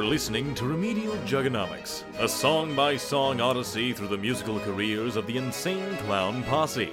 You're 0.00 0.08
listening 0.08 0.54
to 0.54 0.64
Remedial 0.64 1.14
Juggonomics, 1.26 2.04
a 2.18 2.26
song 2.26 2.74
by 2.74 2.96
song 2.96 3.38
odyssey 3.38 3.92
through 3.92 4.08
the 4.08 4.16
musical 4.16 4.58
careers 4.60 5.14
of 5.14 5.26
the 5.26 5.36
Insane 5.36 5.94
Clown 5.98 6.42
Posse. 6.44 6.90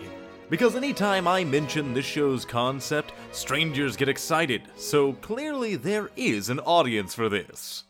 Because 0.50 0.76
anytime 0.76 1.26
I 1.26 1.46
mention 1.46 1.94
this 1.94 2.06
show's 2.06 2.44
concept, 2.44 3.14
strangers 3.32 3.96
get 3.96 4.10
excited, 4.10 4.64
so 4.76 5.14
clearly 5.14 5.78
there 5.78 6.10
is 6.18 6.50
an 6.50 6.60
audience 6.60 7.16
for 7.16 7.30
this. 7.30 7.86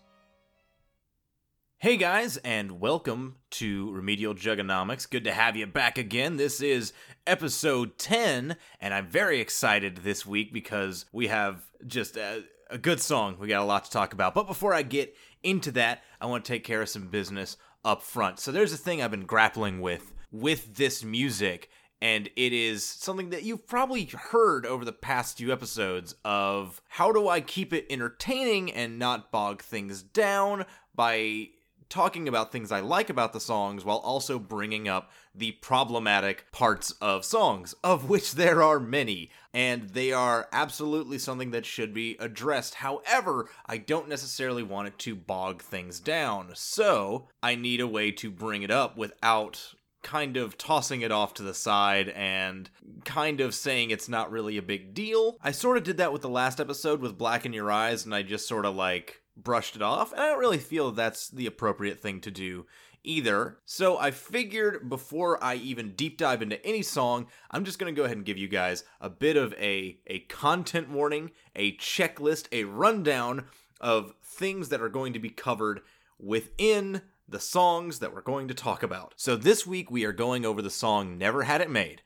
Hey 1.80 1.98
guys, 1.98 2.38
and 2.38 2.80
welcome 2.80 3.38
to 3.52 3.92
Remedial 3.92 4.36
Juggonomics. 4.36 5.10
Good 5.10 5.24
to 5.24 5.34
have 5.34 5.56
you 5.56 5.66
back 5.66 5.98
again. 5.98 6.38
This 6.38 6.62
is 6.62 6.94
episode 7.26 7.98
10, 7.98 8.56
and 8.80 8.94
I'm 8.94 9.08
very 9.08 9.42
excited 9.42 9.98
this 9.98 10.28
week 10.28 10.54
because 10.54 11.06
we 11.12 11.26
have 11.26 11.64
just 11.88 12.18
a, 12.18 12.44
a 12.70 12.78
good 12.78 13.00
song. 13.00 13.38
We 13.40 13.48
got 13.48 13.62
a 13.62 13.66
lot 13.66 13.86
to 13.86 13.92
talk 13.92 14.14
about. 14.14 14.34
But 14.34 14.48
before 14.48 14.74
I 14.74 14.82
get 14.82 15.16
into 15.44 15.72
that, 15.72 16.04
I 16.20 16.26
want 16.26 16.46
to 16.46 16.52
take 16.52 16.64
care 16.64 16.82
of 16.82 16.90
some 16.90 17.08
business 17.08 17.58
up 17.84 18.02
front. 18.02 18.40
So 18.40 18.52
there's 18.52 18.74
a 18.74 18.78
thing 18.78 19.02
I've 19.02 19.12
been 19.12 19.26
grappling 19.26 19.82
with 19.82 20.14
with 20.32 20.76
this 20.76 21.04
music, 21.04 21.70
and 22.02 22.28
it 22.36 22.54
is 22.54 22.84
something 22.84 23.30
that 23.30 23.44
you've 23.44 23.66
probably 23.66 24.06
heard 24.06 24.66
over 24.66 24.84
the 24.84 24.92
past 24.92 25.38
few 25.38 25.54
episodes 25.54 26.16
of 26.26 26.82
how 26.90 27.12
do 27.12 27.30
I 27.30 27.42
keep 27.42 27.72
it 27.74 27.86
entertaining 27.90 28.72
and 28.72 29.00
not 29.00 29.32
bog 29.32 29.62
things 29.62 30.04
down 30.04 30.66
by 30.94 31.50
talking 31.90 32.28
about 32.28 32.52
things 32.52 32.72
I 32.72 32.80
like 32.80 33.10
about 33.10 33.34
the 33.34 33.40
songs 33.40 33.86
while 33.86 33.98
also 33.98 34.40
bringing 34.40 34.88
up 34.88 35.12
the 35.34 35.54
problematic 35.54 36.52
parts 36.52 36.92
of 37.02 37.26
songs, 37.26 37.76
of 37.84 38.10
which 38.10 38.34
there 38.34 38.62
are 38.62 38.80
many, 38.80 39.32
and 39.54 39.90
they 39.90 40.12
are 40.12 40.48
absolutely 40.52 41.20
something 41.20 41.52
that 41.52 41.66
should 41.66 41.94
be 41.94 42.18
addressed. 42.20 42.76
However, 42.76 43.50
I 43.66 43.78
don't 43.78 44.10
necessarily 44.10 44.64
want 44.64 44.88
it 44.88 44.98
to 45.00 45.16
bog 45.16 45.62
things 45.62 46.00
down, 46.00 46.52
so 46.54 47.30
I 47.42 47.56
need 47.56 47.82
a 47.82 47.88
way 47.88 48.12
to 48.12 48.32
bring 48.32 48.64
it 48.64 48.72
up 48.72 48.98
without 48.98 49.74
kind 50.04 50.38
of 50.38 50.58
tossing 50.58 51.02
it 51.02 51.12
off 51.12 51.34
to 51.34 51.44
the 51.44 51.54
side 51.54 52.08
and 52.10 52.70
kind 53.04 53.42
of 53.42 53.54
saying 53.54 53.92
it's 53.92 54.08
not 54.08 54.32
really 54.32 54.58
a 54.58 54.62
big 54.62 54.94
deal. 54.94 55.38
I 55.42 55.52
sort 55.52 55.78
of 55.78 55.84
did 55.84 55.98
that 55.98 56.14
with 56.14 56.22
the 56.22 56.30
last 56.30 56.60
episode 56.62 57.02
with 57.02 57.18
Blacken 57.18 57.52
Your 57.52 57.72
Eyes, 57.72 58.06
and 58.06 58.16
I 58.16 58.22
just 58.22 58.48
sort 58.48 58.66
of 58.66 58.76
like 58.76 59.22
brushed 59.38 59.76
it 59.76 59.82
off, 59.82 60.12
and 60.12 60.22
I 60.22 60.30
don't 60.30 60.40
really 60.40 60.58
feel 60.58 60.92
that's 60.92 61.30
the 61.30 61.46
appropriate 61.46 62.00
thing 62.00 62.20
to 62.22 62.32
do 62.32 62.66
either. 63.04 63.60
So 63.66 63.98
I 63.98 64.12
figured 64.12 64.90
before 64.90 65.42
I 65.44 65.56
even 65.56 65.94
deep 65.94 66.18
dive 66.18 66.42
into 66.42 66.64
any 66.66 66.82
song, 66.82 67.28
I'm 67.50 67.64
just 67.64 67.80
going 67.80 67.94
to 67.94 67.98
go 67.98 68.06
ahead 68.06 68.18
and 68.18 68.26
give 68.26 68.38
you 68.38 68.48
guys 68.48 68.84
a 69.00 69.10
bit 69.10 69.38
of 69.38 69.54
a 69.54 70.00
a 70.08 70.20
content 70.22 70.90
warning, 70.90 71.32
a 71.56 71.76
checklist, 71.78 72.48
a 72.52 72.66
rundown 72.66 73.46
of 73.80 74.14
things 74.24 74.70
that 74.70 74.82
are 74.82 74.90
going 74.90 75.14
to 75.14 75.20
be 75.20 75.30
covered 75.30 75.82
within 76.20 77.02
the 77.30 77.40
songs 77.40 78.00
that 78.00 78.14
we're 78.14 78.22
going 78.22 78.48
to 78.48 78.54
talk 78.54 78.84
about. 78.84 79.14
So 79.18 79.36
this 79.36 79.68
week 79.68 79.92
we 79.92 80.06
are 80.06 80.14
going 80.14 80.46
over 80.46 80.62
the 80.62 80.70
song 80.70 81.18
Never 81.18 81.44
Had 81.44 81.62
It 81.62 81.70
Made. 81.70 82.02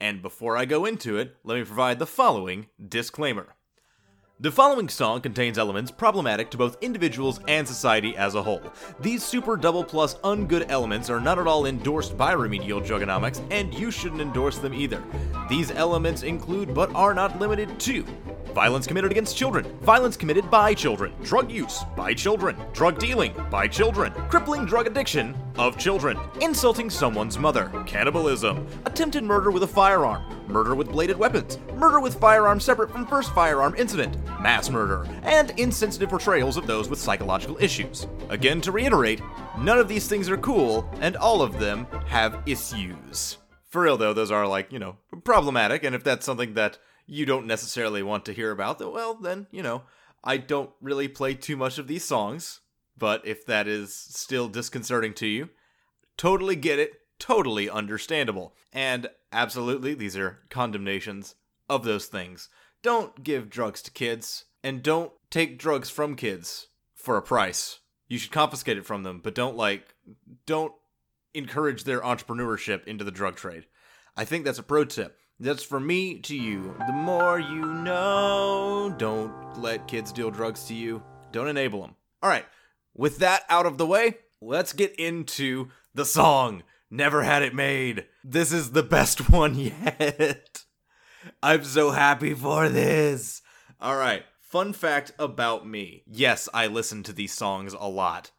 And 0.00 0.22
before 0.22 0.56
I 0.56 0.64
go 0.64 0.84
into 0.84 1.18
it, 1.18 1.36
let 1.42 1.58
me 1.58 1.64
provide 1.64 1.98
the 1.98 2.06
following 2.06 2.66
disclaimer. 2.86 3.56
The 4.40 4.52
following 4.52 4.88
song 4.88 5.20
contains 5.20 5.58
elements 5.58 5.90
problematic 5.90 6.48
to 6.50 6.56
both 6.56 6.76
individuals 6.80 7.40
and 7.48 7.66
society 7.66 8.16
as 8.16 8.36
a 8.36 8.42
whole. 8.44 8.62
These 9.00 9.24
super 9.24 9.56
double 9.56 9.82
plus 9.82 10.14
ungood 10.18 10.70
elements 10.70 11.10
are 11.10 11.18
not 11.18 11.40
at 11.40 11.48
all 11.48 11.66
endorsed 11.66 12.16
by 12.16 12.30
Remedial 12.30 12.80
Juggonomics, 12.80 13.44
and 13.50 13.74
you 13.74 13.90
shouldn't 13.90 14.20
endorse 14.20 14.58
them 14.58 14.72
either. 14.72 15.02
These 15.48 15.72
elements 15.72 16.22
include, 16.22 16.72
but 16.72 16.94
are 16.94 17.14
not 17.14 17.40
limited 17.40 17.80
to, 17.80 18.04
violence 18.54 18.86
committed 18.86 19.10
against 19.10 19.36
children, 19.36 19.64
violence 19.80 20.16
committed 20.16 20.48
by 20.48 20.72
children, 20.72 21.12
drug 21.24 21.50
use 21.50 21.82
by 21.96 22.14
children, 22.14 22.56
drug 22.72 23.00
dealing 23.00 23.34
by 23.50 23.66
children, 23.66 24.12
crippling 24.28 24.66
drug 24.66 24.86
addiction 24.86 25.34
of 25.58 25.76
children, 25.76 26.18
insulting 26.40 26.88
someone's 26.88 27.38
mother, 27.38 27.72
cannibalism, 27.86 28.66
attempted 28.84 29.24
murder 29.24 29.50
with 29.50 29.62
a 29.62 29.66
firearm, 29.66 30.22
murder 30.46 30.74
with 30.74 30.90
bladed 30.90 31.18
weapons, 31.18 31.58
murder 31.74 32.00
with 32.00 32.18
firearm 32.18 32.60
separate 32.60 32.90
from 32.90 33.06
first 33.06 33.34
firearm 33.34 33.74
incident, 33.76 34.16
mass 34.40 34.70
murder, 34.70 35.06
and 35.22 35.50
insensitive 35.58 36.08
portrayals 36.08 36.56
of 36.56 36.66
those 36.66 36.88
with 36.88 36.98
psychological 36.98 37.58
issues. 37.58 38.06
Again, 38.28 38.60
to 38.60 38.72
reiterate, 38.72 39.20
none 39.58 39.78
of 39.78 39.88
these 39.88 40.08
things 40.08 40.30
are 40.30 40.38
cool, 40.38 40.88
and 41.00 41.16
all 41.16 41.42
of 41.42 41.58
them 41.58 41.86
have 42.06 42.42
issues. 42.46 43.38
For 43.68 43.82
real 43.82 43.96
though, 43.96 44.14
those 44.14 44.30
are 44.30 44.46
like, 44.46 44.72
you 44.72 44.78
know, 44.78 44.96
problematic, 45.24 45.84
and 45.84 45.94
if 45.94 46.04
that's 46.04 46.24
something 46.24 46.54
that 46.54 46.78
you 47.06 47.26
don't 47.26 47.46
necessarily 47.46 48.02
want 48.02 48.24
to 48.26 48.32
hear 48.32 48.50
about, 48.50 48.80
well, 48.80 49.14
then, 49.14 49.46
you 49.50 49.62
know, 49.62 49.82
I 50.22 50.36
don't 50.36 50.70
really 50.80 51.08
play 51.08 51.34
too 51.34 51.56
much 51.56 51.78
of 51.78 51.86
these 51.86 52.04
songs, 52.04 52.60
but 52.98 53.26
if 53.26 53.46
that 53.46 53.68
is 53.68 53.94
still 53.94 54.48
disconcerting 54.48 55.14
to 55.14 55.26
you, 55.26 55.50
totally 56.16 56.56
get 56.56 56.78
it, 56.78 56.92
totally 57.18 57.68
understandable. 57.68 58.54
And 58.72 59.08
absolutely, 59.32 59.94
these 59.94 60.16
are 60.16 60.40
condemnations 60.50 61.34
of 61.68 61.84
those 61.84 62.06
things. 62.06 62.48
Don't 62.82 63.22
give 63.22 63.50
drugs 63.50 63.82
to 63.82 63.90
kids, 63.90 64.44
and 64.62 64.82
don't 64.82 65.12
take 65.30 65.58
drugs 65.58 65.90
from 65.90 66.16
kids 66.16 66.68
for 66.94 67.16
a 67.16 67.22
price. 67.22 67.80
You 68.08 68.18
should 68.18 68.32
confiscate 68.32 68.78
it 68.78 68.86
from 68.86 69.02
them, 69.02 69.20
but 69.22 69.34
don't 69.34 69.56
like 69.56 69.94
don't 70.46 70.72
encourage 71.34 71.84
their 71.84 72.00
entrepreneurship 72.00 72.86
into 72.86 73.04
the 73.04 73.10
drug 73.10 73.36
trade. 73.36 73.66
I 74.16 74.24
think 74.24 74.44
that's 74.44 74.58
a 74.58 74.62
pro 74.62 74.84
tip. 74.84 75.18
That's 75.40 75.62
for 75.62 75.78
me 75.78 76.18
to 76.20 76.36
you. 76.36 76.74
The 76.86 76.92
more 76.92 77.38
you 77.38 77.64
know, 77.64 78.92
don't 78.98 79.60
let 79.60 79.86
kids 79.86 80.10
deal 80.10 80.30
drugs 80.30 80.64
to 80.64 80.74
you. 80.74 81.02
Don't 81.30 81.46
enable 81.46 81.82
them. 81.82 81.94
All 82.22 82.30
right, 82.30 82.44
with 82.98 83.18
that 83.18 83.44
out 83.48 83.64
of 83.64 83.78
the 83.78 83.86
way, 83.86 84.18
let's 84.42 84.74
get 84.74 84.94
into 84.96 85.68
the 85.94 86.04
song. 86.04 86.62
Never 86.90 87.22
had 87.22 87.42
it 87.42 87.54
made. 87.54 88.04
This 88.22 88.52
is 88.52 88.72
the 88.72 88.82
best 88.82 89.30
one 89.30 89.54
yet. 89.54 90.64
I'm 91.42 91.64
so 91.64 91.92
happy 91.92 92.34
for 92.34 92.68
this. 92.68 93.40
All 93.80 93.96
right, 93.96 94.24
fun 94.40 94.72
fact 94.72 95.12
about 95.18 95.66
me. 95.66 96.02
Yes, 96.06 96.48
I 96.52 96.66
listen 96.66 97.02
to 97.04 97.12
these 97.12 97.32
songs 97.32 97.72
a 97.72 97.88
lot. 97.88 98.32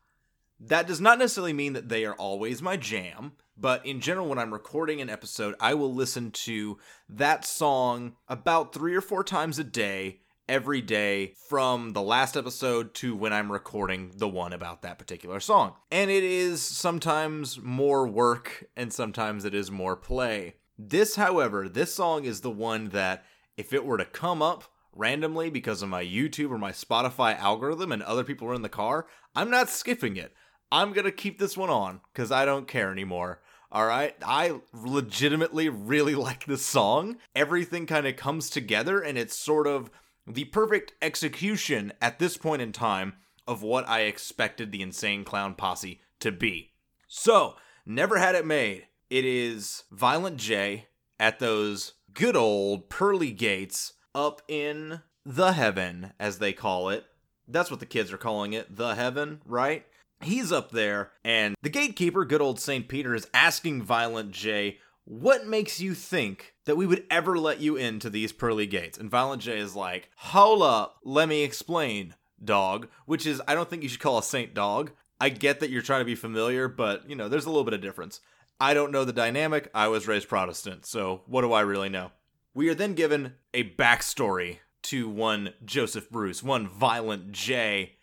That 0.59 0.88
does 0.88 1.00
not 1.00 1.20
necessarily 1.20 1.53
mean 1.53 1.74
that 1.74 1.88
they 1.88 2.03
are 2.03 2.16
always 2.16 2.62
my 2.62 2.76
jam, 2.76 3.34
but 3.56 3.86
in 3.86 4.02
general, 4.02 4.28
when 4.28 4.40
I'm 4.40 4.52
recording 4.53 5.00
an 5.00 5.09
episode, 5.09 5.56
I 5.62 5.74
will 5.74 5.94
listen 5.94 6.31
to 6.31 6.78
that 7.08 7.46
song 7.46 8.18
about 8.28 8.74
three 8.74 8.94
or 8.94 9.02
four 9.02 9.24
times 9.24 9.58
a 9.58 9.64
day, 9.64 10.20
every 10.50 10.82
day, 10.82 11.36
from 11.48 11.92
the 11.92 12.02
last 12.02 12.36
episode 12.36 12.96
to 12.96 13.16
when 13.16 13.32
I'm 13.32 13.52
recording 13.52 14.12
the 14.16 14.28
one 14.28 14.52
about 14.52 14.82
that 14.82 14.98
particular 14.98 15.40
song. 15.40 15.76
And 15.92 16.10
it 16.10 16.24
is 16.24 16.62
sometimes 16.62 17.62
more 17.62 18.08
work, 18.08 18.66
and 18.76 18.92
sometimes 18.92 19.46
it 19.46 19.54
is 19.54 19.70
more 19.70 19.96
play. 19.96 20.56
This, 20.76 21.18
however, 21.18 21.70
this 21.70 21.94
song 21.94 22.26
is 22.26 22.42
the 22.42 22.50
one 22.50 22.90
that 22.90 23.24
if 23.58 23.74
it 23.74 23.86
were 23.86 24.00
to 24.00 24.06
come 24.06 24.42
up 24.42 24.64
randomly 24.92 25.52
because 25.52 25.84
of 25.84 25.90
my 25.90 26.04
YouTube 26.04 26.50
or 26.50 26.58
my 26.58 26.72
Spotify 26.72 27.38
algorithm 27.38 27.92
and 27.92 28.02
other 28.02 28.24
people 28.24 28.48
are 28.48 28.56
in 28.56 28.64
the 28.64 28.70
car, 28.70 29.06
I'm 29.36 29.52
not 29.52 29.70
skipping 29.70 30.18
it. 30.18 30.34
I'm 30.72 30.94
going 30.94 31.06
to 31.06 31.12
keep 31.12 31.38
this 31.38 31.56
one 31.56 31.70
on 31.70 32.02
because 32.12 32.32
I 32.32 32.46
don't 32.46 32.68
care 32.68 32.92
anymore. 32.92 33.42
All 33.72 33.86
right. 33.86 34.16
I 34.26 34.62
legitimately 34.74 35.70
really 35.70 36.16
like 36.28 36.46
this 36.46 36.66
song. 36.66 37.18
Everything 37.36 37.86
kind 37.86 38.08
of 38.08 38.16
comes 38.16 38.50
together 38.50 39.00
and 39.00 39.16
it's 39.16 39.38
sort 39.38 39.68
of 39.68 39.92
the 40.29 40.45
perfect 40.45 40.94
execution 41.01 41.91
at 42.01 42.19
this 42.19 42.38
point 42.38 42.62
in 42.62 42.72
time 42.72 43.13
of 43.47 43.63
what 43.63 43.90
I 43.90 44.01
expected 44.01 44.72
the 44.72 44.81
Insane 44.81 45.23
Clown 45.23 45.56
Posse 45.56 46.00
to 46.19 46.31
be. 46.31 46.73
So, 47.07 47.56
never 47.85 48.19
had 48.19 48.35
it 48.35 48.45
made. 48.45 48.88
It 49.09 49.25
is 49.25 49.85
Violent 49.91 50.38
J 50.38 50.88
at 51.19 51.40
those 51.40 51.94
good 52.13 52.35
old 52.35 52.90
pearly 52.90 53.31
gates 53.31 53.94
up 54.13 54.44
in 54.47 55.02
the 55.26 55.53
heaven, 55.53 56.14
as 56.20 56.37
they 56.37 56.53
call 56.53 56.90
it. 56.90 57.05
That's 57.47 57.72
what 57.72 57.79
the 57.79 57.85
kids 57.87 58.14
are 58.14 58.17
calling 58.17 58.53
it, 58.53 58.75
the 58.75 58.93
heaven, 58.93 59.41
right? 59.46 59.85
He's 60.22 60.52
up 60.52 60.72
there, 60.72 61.11
and 61.23 61.55
the 61.61 61.70
gatekeeper, 61.70 62.25
good 62.25 62.41
old 62.41 62.59
St. 62.59 62.87
Peter, 62.87 63.16
is 63.16 63.28
asking 63.34 63.82
Violent 63.82 64.32
J, 64.32 64.78
What 65.05 65.47
makes 65.47 65.79
you 65.79 65.96
think 65.96 66.53
that 66.70 66.76
we 66.76 66.86
would 66.86 67.04
ever 67.10 67.40
let 67.40 67.60
you 67.60 67.76
into 67.78 68.12
these 68.12 68.32
pearly 68.32 68.68
gates? 68.68 69.00
And 69.00 69.10
Violent 69.10 69.42
J 69.42 69.58
is 69.58 69.76
like, 69.76 70.12
Hold 70.18 70.62
up, 70.62 71.00
let 71.04 71.28
me 71.28 71.42
explain, 71.42 72.14
dog. 72.46 72.90
Which 73.08 73.26
is, 73.26 73.42
I 73.48 73.56
don't 73.56 73.68
think 73.68 73.82
you 73.82 73.90
should 73.90 74.00
call 74.00 74.20
a 74.20 74.24
saint 74.24 74.54
dog. 74.54 74.92
I 75.20 75.30
get 75.30 75.62
that 75.62 75.72
you're 75.72 75.82
trying 75.82 76.02
to 76.02 76.06
be 76.06 76.14
familiar, 76.14 76.68
but, 76.68 77.10
you 77.10 77.16
know, 77.16 77.28
there's 77.28 77.48
a 77.48 77.50
little 77.50 77.64
bit 77.64 77.74
of 77.74 77.82
difference. 77.82 78.22
I 78.60 78.76
don't 78.76 78.92
know 78.92 79.04
the 79.04 79.12
dynamic. 79.12 79.72
I 79.74 79.88
was 79.88 80.08
raised 80.08 80.30
Protestant, 80.30 80.86
so 80.86 81.24
what 81.26 81.42
do 81.42 81.54
I 81.54 81.62
really 81.62 81.90
know? 81.90 82.12
We 82.54 82.70
are 82.70 82.76
then 82.76 82.94
given 82.94 83.34
a 83.52 83.64
backstory 83.64 84.58
to 84.84 85.10
one 85.10 85.56
Joseph 85.66 86.08
Bruce, 86.12 86.44
one 86.44 86.68
Violent 86.68 87.32
J, 87.32 87.94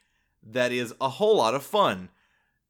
that 0.42 0.72
is 0.72 0.92
a 1.00 1.08
whole 1.08 1.36
lot 1.36 1.54
of 1.54 1.62
fun. 1.62 2.08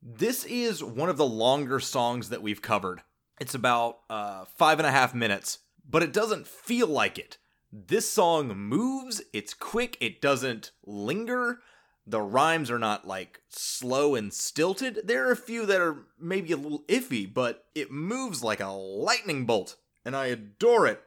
This 0.02 0.44
is 0.44 0.84
one 0.84 1.08
of 1.08 1.16
the 1.16 1.24
longer 1.24 1.80
songs 1.80 2.28
that 2.28 2.42
we've 2.42 2.60
covered. 2.60 3.00
It's 3.40 3.54
about 3.54 4.00
uh, 4.10 4.44
five 4.44 4.78
and 4.78 4.86
a 4.86 4.92
half 4.92 5.14
minutes, 5.14 5.60
but 5.88 6.02
it 6.02 6.12
doesn't 6.12 6.46
feel 6.46 6.86
like 6.86 7.18
it. 7.18 7.38
This 7.72 8.10
song 8.10 8.56
moves, 8.56 9.22
it's 9.32 9.54
quick, 9.54 9.96
it 10.00 10.20
doesn't 10.20 10.72
linger. 10.84 11.60
the 12.06 12.20
rhymes 12.20 12.70
are 12.70 12.78
not 12.78 13.06
like 13.06 13.40
slow 13.48 14.14
and 14.14 14.32
stilted. 14.32 15.00
There 15.04 15.26
are 15.28 15.32
a 15.32 15.36
few 15.36 15.66
that 15.66 15.80
are 15.80 16.06
maybe 16.20 16.52
a 16.52 16.56
little 16.56 16.84
iffy, 16.88 17.32
but 17.32 17.64
it 17.74 17.90
moves 17.90 18.44
like 18.44 18.60
a 18.60 18.68
lightning 18.68 19.44
bolt, 19.44 19.76
and 20.04 20.14
I 20.14 20.26
adore 20.26 20.86
it. 20.86 21.02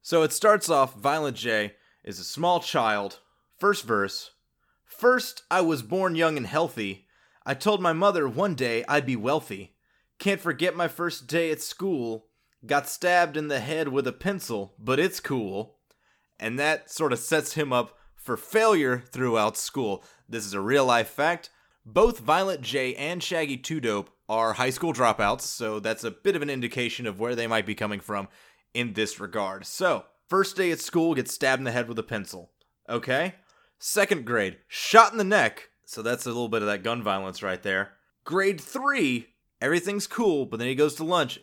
So 0.00 0.22
it 0.22 0.32
starts 0.32 0.70
off 0.70 0.94
Violent 0.94 1.36
J 1.36 1.74
is 2.04 2.18
a 2.18 2.24
small 2.24 2.60
child. 2.60 3.20
First 3.58 3.84
verse 3.84 4.30
First, 4.84 5.42
I 5.50 5.60
was 5.60 5.82
born 5.82 6.14
young 6.14 6.36
and 6.36 6.46
healthy. 6.46 7.06
I 7.44 7.54
told 7.54 7.82
my 7.82 7.92
mother 7.92 8.28
one 8.28 8.54
day 8.54 8.84
I'd 8.86 9.06
be 9.06 9.16
wealthy. 9.16 9.74
Can't 10.18 10.40
forget 10.40 10.76
my 10.76 10.86
first 10.86 11.26
day 11.26 11.50
at 11.50 11.60
school. 11.60 12.26
Got 12.66 12.88
stabbed 12.88 13.36
in 13.36 13.48
the 13.48 13.60
head 13.60 13.88
with 13.88 14.06
a 14.06 14.12
pencil, 14.12 14.74
but 14.78 14.98
it's 14.98 15.20
cool. 15.20 15.76
And 16.38 16.58
that 16.58 16.90
sort 16.90 17.12
of 17.12 17.18
sets 17.18 17.54
him 17.54 17.72
up 17.72 17.98
for 18.16 18.36
failure 18.36 19.04
throughout 19.10 19.56
school. 19.56 20.02
This 20.28 20.46
is 20.46 20.54
a 20.54 20.60
real 20.60 20.86
life 20.86 21.08
fact. 21.08 21.50
Both 21.84 22.20
Violent 22.20 22.62
J 22.62 22.94
and 22.94 23.22
Shaggy 23.22 23.58
2 23.58 23.80
Dope 23.80 24.10
are 24.28 24.54
high 24.54 24.70
school 24.70 24.94
dropouts, 24.94 25.42
so 25.42 25.78
that's 25.78 26.04
a 26.04 26.10
bit 26.10 26.34
of 26.34 26.40
an 26.40 26.48
indication 26.48 27.06
of 27.06 27.20
where 27.20 27.34
they 27.34 27.46
might 27.46 27.66
be 27.66 27.74
coming 27.74 28.00
from 28.00 28.28
in 28.72 28.94
this 28.94 29.20
regard. 29.20 29.66
So, 29.66 30.06
first 30.28 30.56
day 30.56 30.70
at 30.70 30.80
school 30.80 31.14
gets 31.14 31.34
stabbed 31.34 31.60
in 31.60 31.64
the 31.64 31.72
head 31.72 31.88
with 31.88 31.98
a 31.98 32.02
pencil. 32.02 32.50
Okay? 32.88 33.34
Second 33.78 34.24
grade, 34.24 34.58
shot 34.66 35.12
in 35.12 35.18
the 35.18 35.24
neck. 35.24 35.68
So 35.84 36.00
that's 36.00 36.24
a 36.24 36.30
little 36.30 36.48
bit 36.48 36.62
of 36.62 36.68
that 36.68 36.82
gun 36.82 37.02
violence 37.02 37.42
right 37.42 37.62
there. 37.62 37.92
Grade 38.24 38.58
three, 38.58 39.33
everything's 39.60 40.06
cool, 40.06 40.46
but 40.46 40.58
then 40.58 40.68
he 40.68 40.74
goes 40.74 40.94
to 40.96 41.04
lunch, 41.04 41.38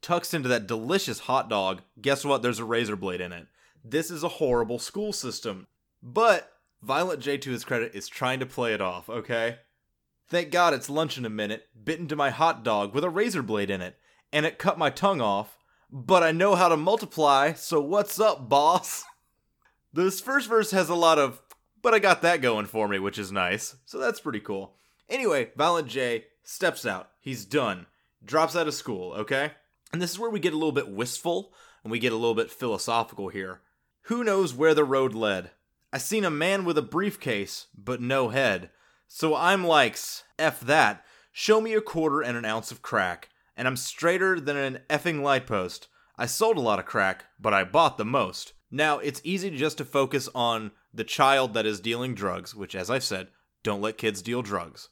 tucks 0.00 0.34
into 0.34 0.48
that 0.48 0.66
delicious 0.66 1.20
hot 1.20 1.48
dog. 1.48 1.82
Guess 2.00 2.24
what? 2.24 2.42
There's 2.42 2.58
a 2.58 2.64
razor 2.64 2.96
blade 2.96 3.20
in 3.20 3.32
it. 3.32 3.46
This 3.84 4.10
is 4.10 4.22
a 4.22 4.28
horrible 4.28 4.78
school 4.78 5.12
system. 5.12 5.66
But 6.02 6.52
Violent 6.82 7.20
J, 7.20 7.38
to 7.38 7.50
his 7.50 7.64
credit, 7.64 7.94
is 7.94 8.08
trying 8.08 8.40
to 8.40 8.46
play 8.46 8.72
it 8.72 8.80
off, 8.80 9.08
okay? 9.08 9.58
Thank 10.28 10.50
God 10.50 10.74
it's 10.74 10.90
lunch 10.90 11.18
in 11.18 11.24
a 11.24 11.30
minute, 11.30 11.68
bit 11.84 11.98
into 11.98 12.14
my 12.14 12.30
hot 12.30 12.62
dog 12.62 12.94
with 12.94 13.04
a 13.04 13.10
razor 13.10 13.42
blade 13.42 13.70
in 13.70 13.80
it, 13.80 13.96
and 14.32 14.46
it 14.46 14.58
cut 14.58 14.78
my 14.78 14.90
tongue 14.90 15.20
off. 15.20 15.58
But 15.90 16.22
I 16.22 16.32
know 16.32 16.54
how 16.54 16.68
to 16.68 16.76
multiply, 16.76 17.54
so 17.54 17.80
what's 17.80 18.20
up, 18.20 18.48
boss? 18.48 19.04
This 19.90 20.20
first 20.20 20.50
verse 20.50 20.70
has 20.72 20.90
a 20.90 20.94
lot 20.94 21.18
of, 21.18 21.40
but 21.80 21.94
I 21.94 21.98
got 21.98 22.20
that 22.20 22.42
going 22.42 22.66
for 22.66 22.86
me, 22.88 22.98
which 22.98 23.18
is 23.18 23.32
nice, 23.32 23.74
so 23.86 23.98
that's 23.98 24.20
pretty 24.20 24.38
cool. 24.38 24.74
Anyway, 25.08 25.50
Violent 25.56 25.88
J 25.88 26.26
steps 26.48 26.86
out. 26.86 27.10
He's 27.20 27.44
done. 27.44 27.86
Drops 28.24 28.56
out 28.56 28.66
of 28.66 28.74
school, 28.74 29.12
okay? 29.12 29.52
And 29.92 30.00
this 30.00 30.12
is 30.12 30.18
where 30.18 30.30
we 30.30 30.40
get 30.40 30.54
a 30.54 30.56
little 30.56 30.72
bit 30.72 30.88
wistful 30.88 31.52
and 31.84 31.90
we 31.90 31.98
get 31.98 32.12
a 32.12 32.16
little 32.16 32.34
bit 32.34 32.50
philosophical 32.50 33.28
here. 33.28 33.60
Who 34.02 34.24
knows 34.24 34.54
where 34.54 34.74
the 34.74 34.84
road 34.84 35.12
led? 35.12 35.50
I 35.92 35.98
seen 35.98 36.24
a 36.24 36.30
man 36.30 36.64
with 36.64 36.78
a 36.78 36.82
briefcase, 36.82 37.66
but 37.76 38.00
no 38.00 38.30
head. 38.30 38.70
So 39.06 39.36
I'm 39.36 39.62
like, 39.64 39.98
F 40.38 40.60
that. 40.60 41.04
Show 41.32 41.60
me 41.60 41.74
a 41.74 41.82
quarter 41.82 42.22
and 42.22 42.36
an 42.36 42.44
ounce 42.44 42.70
of 42.70 42.82
crack, 42.82 43.28
and 43.56 43.68
I'm 43.68 43.76
straighter 43.76 44.40
than 44.40 44.56
an 44.56 44.80
effing 44.88 45.22
light 45.22 45.46
post. 45.46 45.88
I 46.16 46.26
sold 46.26 46.56
a 46.56 46.62
lot 46.62 46.78
of 46.78 46.86
crack, 46.86 47.26
but 47.38 47.54
I 47.54 47.64
bought 47.64 47.98
the 47.98 48.04
most. 48.04 48.54
Now, 48.70 48.98
it's 48.98 49.20
easy 49.22 49.50
just 49.50 49.78
to 49.78 49.84
focus 49.84 50.28
on 50.34 50.72
the 50.92 51.04
child 51.04 51.54
that 51.54 51.66
is 51.66 51.80
dealing 51.80 52.14
drugs, 52.14 52.54
which, 52.54 52.74
as 52.74 52.90
I've 52.90 53.04
said, 53.04 53.28
don't 53.62 53.82
let 53.82 53.98
kids 53.98 54.20
deal 54.20 54.42
drugs. 54.42 54.88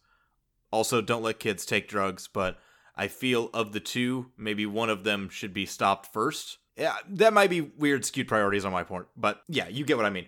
Also, 0.70 1.00
don't 1.00 1.22
let 1.22 1.38
kids 1.38 1.64
take 1.64 1.88
drugs, 1.88 2.28
but 2.32 2.58
I 2.96 3.08
feel 3.08 3.50
of 3.52 3.72
the 3.72 3.80
two, 3.80 4.30
maybe 4.36 4.66
one 4.66 4.90
of 4.90 5.04
them 5.04 5.28
should 5.28 5.54
be 5.54 5.66
stopped 5.66 6.12
first. 6.12 6.58
Yeah, 6.76 6.96
that 7.08 7.32
might 7.32 7.50
be 7.50 7.60
weird 7.60 8.04
skewed 8.04 8.28
priorities 8.28 8.64
on 8.64 8.72
my 8.72 8.82
part, 8.82 9.08
but 9.16 9.42
yeah, 9.48 9.68
you 9.68 9.84
get 9.84 9.96
what 9.96 10.06
I 10.06 10.10
mean. 10.10 10.26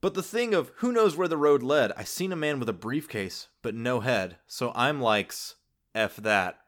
But 0.00 0.14
the 0.14 0.22
thing 0.22 0.54
of 0.54 0.70
who 0.76 0.92
knows 0.92 1.16
where 1.16 1.28
the 1.28 1.36
road 1.36 1.62
led, 1.62 1.92
I 1.96 2.04
seen 2.04 2.32
a 2.32 2.36
man 2.36 2.60
with 2.60 2.68
a 2.68 2.74
briefcase, 2.74 3.48
but 3.62 3.74
no 3.74 4.00
head, 4.00 4.36
so 4.46 4.72
I'm 4.74 5.00
like, 5.00 5.32
F 5.94 6.16
that. 6.16 6.60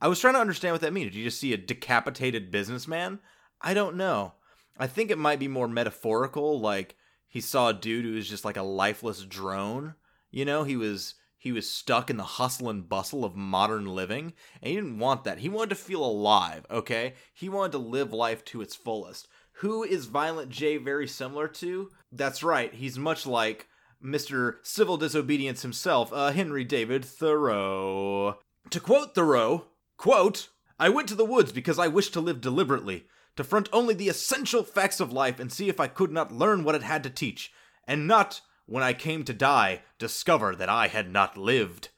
I 0.00 0.08
was 0.08 0.20
trying 0.20 0.34
to 0.34 0.40
understand 0.40 0.72
what 0.72 0.80
that 0.82 0.92
means. 0.92 1.12
Did 1.12 1.18
you 1.18 1.24
just 1.24 1.40
see 1.40 1.52
a 1.52 1.58
decapitated 1.58 2.50
businessman? 2.50 3.18
I 3.60 3.74
don't 3.74 3.96
know. 3.96 4.34
I 4.78 4.86
think 4.86 5.10
it 5.10 5.18
might 5.18 5.38
be 5.38 5.48
more 5.48 5.68
metaphorical, 5.68 6.60
like 6.60 6.96
he 7.26 7.40
saw 7.40 7.68
a 7.68 7.74
dude 7.74 8.04
who 8.04 8.12
was 8.14 8.28
just 8.28 8.44
like 8.44 8.56
a 8.56 8.62
lifeless 8.62 9.24
drone. 9.24 9.94
You 10.30 10.44
know, 10.44 10.64
he 10.64 10.76
was 10.76 11.14
he 11.38 11.52
was 11.52 11.70
stuck 11.70 12.10
in 12.10 12.16
the 12.16 12.24
hustle 12.24 12.70
and 12.70 12.88
bustle 12.88 13.24
of 13.24 13.36
modern 13.36 13.86
living, 13.86 14.32
and 14.60 14.70
he 14.70 14.74
didn't 14.74 14.98
want 14.98 15.24
that. 15.24 15.38
He 15.38 15.48
wanted 15.48 15.70
to 15.70 15.76
feel 15.76 16.04
alive, 16.04 16.66
okay? 16.70 17.14
He 17.32 17.48
wanted 17.48 17.72
to 17.72 17.78
live 17.78 18.12
life 18.12 18.44
to 18.46 18.62
its 18.62 18.74
fullest. 18.74 19.28
Who 19.60 19.82
is 19.82 20.06
Violent 20.06 20.50
J 20.50 20.76
very 20.76 21.06
similar 21.06 21.48
to? 21.48 21.90
That's 22.12 22.42
right, 22.42 22.72
he's 22.74 22.98
much 22.98 23.26
like 23.26 23.68
Mr. 24.04 24.56
Civil 24.62 24.96
Disobedience 24.96 25.62
himself, 25.62 26.12
uh, 26.12 26.30
Henry 26.32 26.64
David 26.64 27.04
Thoreau. 27.04 28.38
To 28.70 28.80
quote 28.80 29.14
Thoreau, 29.14 29.66
quote, 29.96 30.48
I 30.78 30.88
went 30.88 31.08
to 31.08 31.14
the 31.14 31.24
woods 31.24 31.52
because 31.52 31.78
I 31.78 31.88
wished 31.88 32.12
to 32.14 32.20
live 32.20 32.40
deliberately, 32.40 33.06
to 33.36 33.44
front 33.44 33.68
only 33.72 33.94
the 33.94 34.08
essential 34.08 34.62
facts 34.62 35.00
of 35.00 35.12
life 35.12 35.40
and 35.40 35.52
see 35.52 35.68
if 35.68 35.80
I 35.80 35.86
could 35.86 36.12
not 36.12 36.32
learn 36.32 36.64
what 36.64 36.74
it 36.74 36.82
had 36.82 37.02
to 37.04 37.10
teach, 37.10 37.52
and 37.86 38.06
not, 38.06 38.42
when 38.66 38.82
I 38.82 38.92
came 38.92 39.24
to 39.24 39.32
die, 39.32 39.82
discover 39.98 40.54
that 40.56 40.68
I 40.68 40.88
had 40.88 41.10
not 41.10 41.36
lived. 41.36 41.88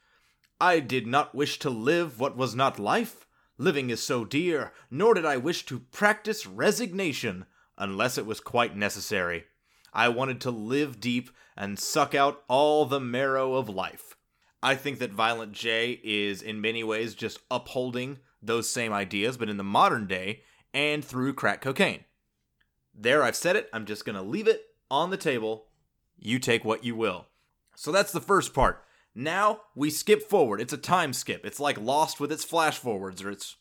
I 0.60 0.80
did 0.80 1.06
not 1.06 1.34
wish 1.34 1.58
to 1.60 1.70
live 1.70 2.20
what 2.20 2.36
was 2.36 2.54
not 2.54 2.78
life, 2.78 3.26
Living 3.60 3.90
is 3.90 4.00
so 4.00 4.24
dear, 4.24 4.72
nor 4.88 5.14
did 5.14 5.26
I 5.26 5.36
wish 5.36 5.66
to 5.66 5.80
practice 5.80 6.46
resignation 6.46 7.44
unless 7.76 8.16
it 8.16 8.24
was 8.24 8.38
quite 8.38 8.76
necessary. 8.76 9.46
I 9.92 10.08
wanted 10.10 10.40
to 10.42 10.52
live 10.52 11.00
deep 11.00 11.30
and 11.56 11.76
suck 11.76 12.14
out 12.14 12.44
all 12.46 12.86
the 12.86 13.00
marrow 13.00 13.54
of 13.54 13.68
life. 13.68 14.14
I 14.62 14.76
think 14.76 15.00
that 15.00 15.12
Violent 15.12 15.52
J 15.52 16.00
is 16.04 16.40
in 16.40 16.60
many 16.60 16.84
ways 16.84 17.16
just 17.16 17.40
upholding 17.50 18.18
those 18.40 18.70
same 18.70 18.92
ideas, 18.92 19.36
but 19.36 19.48
in 19.48 19.56
the 19.56 19.64
modern 19.64 20.06
day 20.06 20.42
and 20.72 21.04
through 21.04 21.34
crack 21.34 21.60
cocaine. 21.60 22.04
There, 22.94 23.24
I've 23.24 23.36
said 23.36 23.56
it. 23.56 23.68
I'm 23.72 23.86
just 23.86 24.04
going 24.04 24.16
to 24.16 24.22
leave 24.22 24.46
it 24.46 24.66
on 24.88 25.10
the 25.10 25.16
table. 25.16 25.66
You 26.18 26.38
take 26.38 26.64
what 26.64 26.84
you 26.84 26.94
will. 26.96 27.26
So 27.74 27.92
that's 27.92 28.12
the 28.12 28.20
first 28.20 28.52
part. 28.52 28.84
Now 29.14 29.62
we 29.74 29.90
skip 29.90 30.22
forward. 30.22 30.60
It's 30.60 30.72
a 30.72 30.78
time 30.78 31.12
skip. 31.12 31.44
It's 31.44 31.60
like 31.60 31.80
Lost 31.80 32.20
with 32.20 32.32
its 32.32 32.44
flash 32.44 32.78
forwards, 32.78 33.22
or 33.22 33.30
it's. 33.30 33.56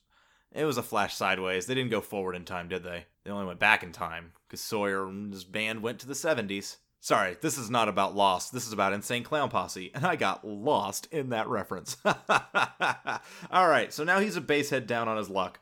It 0.53 0.65
was 0.65 0.77
a 0.77 0.83
flash 0.83 1.13
sideways. 1.13 1.65
They 1.65 1.75
didn't 1.75 1.91
go 1.91 2.01
forward 2.01 2.35
in 2.35 2.45
time, 2.45 2.69
did 2.69 2.83
they? 2.83 3.05
They 3.23 3.31
only 3.31 3.45
went 3.45 3.59
back 3.59 3.83
in 3.83 3.91
time 3.91 4.31
because 4.47 4.61
Sawyer 4.61 5.05
and 5.05 5.33
his 5.33 5.43
band 5.43 5.81
went 5.83 5.99
to 5.99 6.07
the 6.07 6.13
70s. 6.13 6.77
Sorry, 6.99 7.37
this 7.41 7.57
is 7.57 7.69
not 7.69 7.89
about 7.89 8.15
Lost. 8.15 8.53
This 8.53 8.65
is 8.65 8.73
about 8.73 8.93
Insane 8.93 9.23
Clown 9.23 9.49
Posse, 9.49 9.91
and 9.93 10.05
I 10.05 10.15
got 10.15 10.47
lost 10.47 11.07
in 11.11 11.29
that 11.29 11.47
reference. 11.47 11.97
All 12.05 13.67
right, 13.69 13.93
so 13.93 14.03
now 14.03 14.19
he's 14.19 14.35
a 14.35 14.41
basehead 14.41 14.87
down 14.87 15.07
on 15.07 15.17
his 15.17 15.29
luck. 15.29 15.59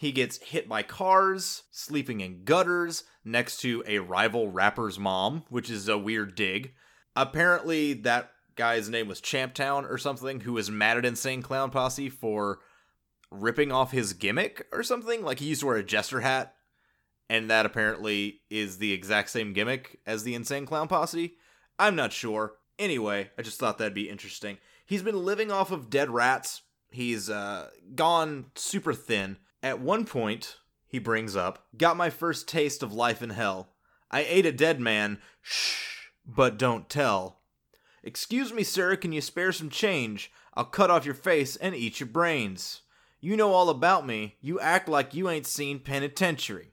He 0.00 0.12
gets 0.12 0.38
hit 0.38 0.66
by 0.66 0.82
cars, 0.82 1.64
sleeping 1.70 2.22
in 2.22 2.44
gutters 2.44 3.04
next 3.22 3.58
to 3.58 3.84
a 3.86 3.98
rival 3.98 4.48
rapper's 4.48 4.98
mom, 4.98 5.44
which 5.50 5.68
is 5.68 5.90
a 5.90 5.98
weird 5.98 6.34
dig. 6.34 6.72
Apparently, 7.14 7.92
that 7.92 8.30
guy's 8.56 8.88
name 8.88 9.08
was 9.08 9.20
Champtown 9.20 9.86
or 9.86 9.98
something, 9.98 10.40
who 10.40 10.54
was 10.54 10.70
mad 10.70 10.96
at 10.96 11.04
Insane 11.04 11.42
Clown 11.42 11.70
Posse 11.70 12.08
for 12.08 12.60
ripping 13.30 13.72
off 13.72 13.92
his 13.92 14.14
gimmick 14.14 14.66
or 14.72 14.82
something. 14.82 15.22
Like 15.22 15.38
he 15.38 15.48
used 15.48 15.60
to 15.60 15.66
wear 15.66 15.76
a 15.76 15.84
jester 15.84 16.20
hat, 16.20 16.54
and 17.28 17.50
that 17.50 17.66
apparently 17.66 18.40
is 18.48 18.78
the 18.78 18.94
exact 18.94 19.28
same 19.28 19.52
gimmick 19.52 20.00
as 20.06 20.22
the 20.22 20.34
Insane 20.34 20.64
Clown 20.64 20.88
Posse. 20.88 21.34
I'm 21.78 21.94
not 21.94 22.14
sure. 22.14 22.54
Anyway, 22.78 23.32
I 23.36 23.42
just 23.42 23.58
thought 23.58 23.76
that'd 23.76 23.92
be 23.92 24.08
interesting. 24.08 24.56
He's 24.86 25.02
been 25.02 25.26
living 25.26 25.52
off 25.52 25.70
of 25.70 25.90
dead 25.90 26.08
rats. 26.08 26.62
He's 26.90 27.28
uh, 27.28 27.68
gone 27.94 28.46
super 28.54 28.94
thin. 28.94 29.36
At 29.62 29.80
one 29.80 30.06
point, 30.06 30.56
he 30.86 30.98
brings 30.98 31.36
up, 31.36 31.66
got 31.76 31.96
my 31.96 32.10
first 32.10 32.48
taste 32.48 32.82
of 32.82 32.92
life 32.92 33.22
in 33.22 33.30
hell. 33.30 33.74
I 34.10 34.22
ate 34.22 34.46
a 34.46 34.52
dead 34.52 34.80
man. 34.80 35.18
Shh, 35.42 36.08
but 36.26 36.58
don't 36.58 36.88
tell. 36.88 37.40
Excuse 38.02 38.52
me, 38.52 38.62
sir, 38.62 38.96
can 38.96 39.12
you 39.12 39.20
spare 39.20 39.52
some 39.52 39.68
change? 39.68 40.32
I'll 40.54 40.64
cut 40.64 40.90
off 40.90 41.04
your 41.04 41.14
face 41.14 41.56
and 41.56 41.74
eat 41.74 42.00
your 42.00 42.08
brains. 42.08 42.80
You 43.20 43.36
know 43.36 43.52
all 43.52 43.68
about 43.68 44.06
me. 44.06 44.36
You 44.40 44.58
act 44.58 44.88
like 44.88 45.14
you 45.14 45.28
ain't 45.28 45.46
seen 45.46 45.78
penitentiary. 45.78 46.72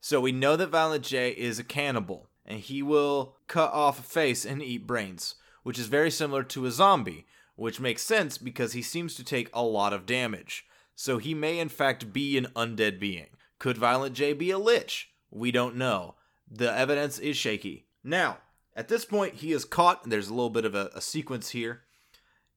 So 0.00 0.20
we 0.20 0.32
know 0.32 0.56
that 0.56 0.68
Violent 0.68 1.04
J 1.04 1.30
is 1.30 1.58
a 1.58 1.64
cannibal, 1.64 2.28
and 2.44 2.60
he 2.60 2.82
will 2.82 3.36
cut 3.48 3.72
off 3.72 3.98
a 3.98 4.02
face 4.02 4.44
and 4.44 4.62
eat 4.62 4.86
brains, 4.86 5.36
which 5.62 5.78
is 5.78 5.86
very 5.86 6.10
similar 6.10 6.42
to 6.44 6.66
a 6.66 6.70
zombie, 6.70 7.26
which 7.56 7.80
makes 7.80 8.02
sense 8.02 8.38
because 8.38 8.74
he 8.74 8.82
seems 8.82 9.14
to 9.14 9.24
take 9.24 9.48
a 9.52 9.62
lot 9.62 9.92
of 9.92 10.06
damage. 10.06 10.66
So 11.00 11.16
he 11.16 11.32
may 11.32 11.58
in 11.58 11.70
fact 11.70 12.12
be 12.12 12.36
an 12.36 12.48
undead 12.54 13.00
being. 13.00 13.28
Could 13.58 13.78
Violent 13.78 14.14
J 14.14 14.34
be 14.34 14.50
a 14.50 14.58
lich? 14.58 15.14
We 15.30 15.50
don't 15.50 15.76
know. 15.76 16.16
The 16.46 16.70
evidence 16.70 17.18
is 17.18 17.38
shaky. 17.38 17.86
Now, 18.04 18.36
at 18.76 18.88
this 18.88 19.06
point, 19.06 19.36
he 19.36 19.52
is 19.52 19.64
caught, 19.64 20.02
and 20.02 20.12
there's 20.12 20.28
a 20.28 20.34
little 20.34 20.50
bit 20.50 20.66
of 20.66 20.74
a, 20.74 20.90
a 20.94 21.00
sequence 21.00 21.52
here. 21.52 21.84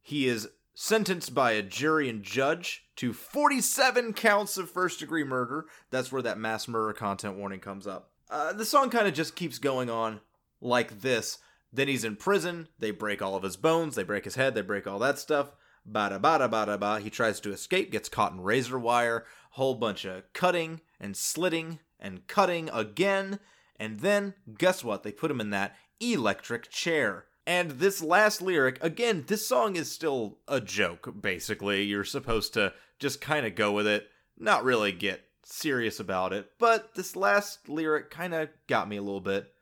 He 0.01 0.27
is 0.27 0.49
sentenced 0.73 1.33
by 1.33 1.53
a 1.53 1.61
jury 1.61 2.09
and 2.09 2.21
judge 2.21 2.83
to 2.97 3.13
47 3.13 4.11
counts 4.11 4.57
of 4.57 4.69
first 4.69 4.99
degree 4.99 5.23
murder. 5.23 5.67
That's 5.89 6.11
where 6.11 6.21
that 6.23 6.37
mass 6.37 6.67
murder 6.67 6.91
content 6.91 7.37
warning 7.37 7.61
comes 7.61 7.87
up. 7.87 8.11
Uh, 8.29 8.51
the 8.51 8.65
song 8.65 8.89
kind 8.89 9.07
of 9.07 9.13
just 9.13 9.37
keeps 9.37 9.57
going 9.57 9.89
on 9.89 10.19
like 10.59 10.99
this. 10.99 11.37
Then 11.71 11.87
he's 11.87 12.03
in 12.03 12.17
prison. 12.17 12.67
They 12.77 12.91
break 12.91 13.21
all 13.21 13.37
of 13.37 13.43
his 13.43 13.55
bones. 13.55 13.95
They 13.95 14.03
break 14.03 14.25
his 14.25 14.35
head. 14.35 14.53
They 14.53 14.61
break 14.63 14.85
all 14.85 14.99
that 14.99 15.17
stuff. 15.17 15.53
Bada 15.89 16.19
bada 16.19 16.49
bada 16.49 16.79
ba. 16.79 16.99
He 16.99 17.09
tries 17.09 17.39
to 17.41 17.51
escape, 17.51 17.91
gets 17.91 18.09
caught 18.09 18.31
in 18.31 18.41
razor 18.41 18.79
wire. 18.79 19.25
Whole 19.51 19.75
bunch 19.75 20.05
of 20.05 20.31
cutting 20.33 20.81
and 20.99 21.15
slitting 21.15 21.79
and 21.99 22.25
cutting 22.27 22.69
again. 22.69 23.39
And 23.77 23.99
then, 23.99 24.33
guess 24.57 24.83
what? 24.83 25.03
They 25.03 25.11
put 25.11 25.31
him 25.31 25.41
in 25.41 25.49
that 25.51 25.75
electric 25.99 26.69
chair. 26.69 27.25
And 27.45 27.71
this 27.71 28.01
last 28.01 28.41
lyric, 28.41 28.81
again, 28.81 29.25
this 29.27 29.45
song 29.45 29.75
is 29.75 29.91
still 29.91 30.37
a 30.47 30.61
joke, 30.61 31.13
basically. 31.21 31.83
You're 31.83 32.05
supposed 32.05 32.53
to 32.53 32.73
just 32.99 33.19
kind 33.19 33.45
of 33.45 33.55
go 33.55 33.73
with 33.73 33.85
it, 33.85 34.07
not 34.37 34.63
really 34.63 34.93
get 34.93 35.25
serious 35.43 35.99
about 35.99 36.31
it. 36.31 36.51
But 36.57 36.95
this 36.95 37.15
last 37.15 37.67
lyric 37.67 38.09
kind 38.09 38.33
of 38.33 38.49
got 38.67 38.87
me 38.87 38.95
a 38.95 39.01
little 39.01 39.19
bit. 39.19 39.53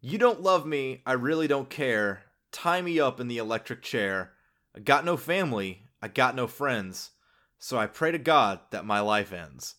You 0.00 0.18
don't 0.18 0.42
love 0.42 0.66
me, 0.66 1.02
I 1.06 1.12
really 1.12 1.46
don't 1.46 1.70
care. 1.70 2.24
Tie 2.50 2.82
me 2.82 2.98
up 2.98 3.20
in 3.20 3.28
the 3.28 3.38
electric 3.38 3.82
chair. 3.82 4.32
I 4.76 4.80
got 4.80 5.04
no 5.04 5.16
family, 5.16 5.84
I 6.02 6.08
got 6.08 6.34
no 6.34 6.46
friends. 6.46 7.12
So 7.58 7.78
I 7.78 7.86
pray 7.86 8.12
to 8.12 8.18
God 8.18 8.60
that 8.70 8.84
my 8.84 9.00
life 9.00 9.32
ends. 9.32 9.76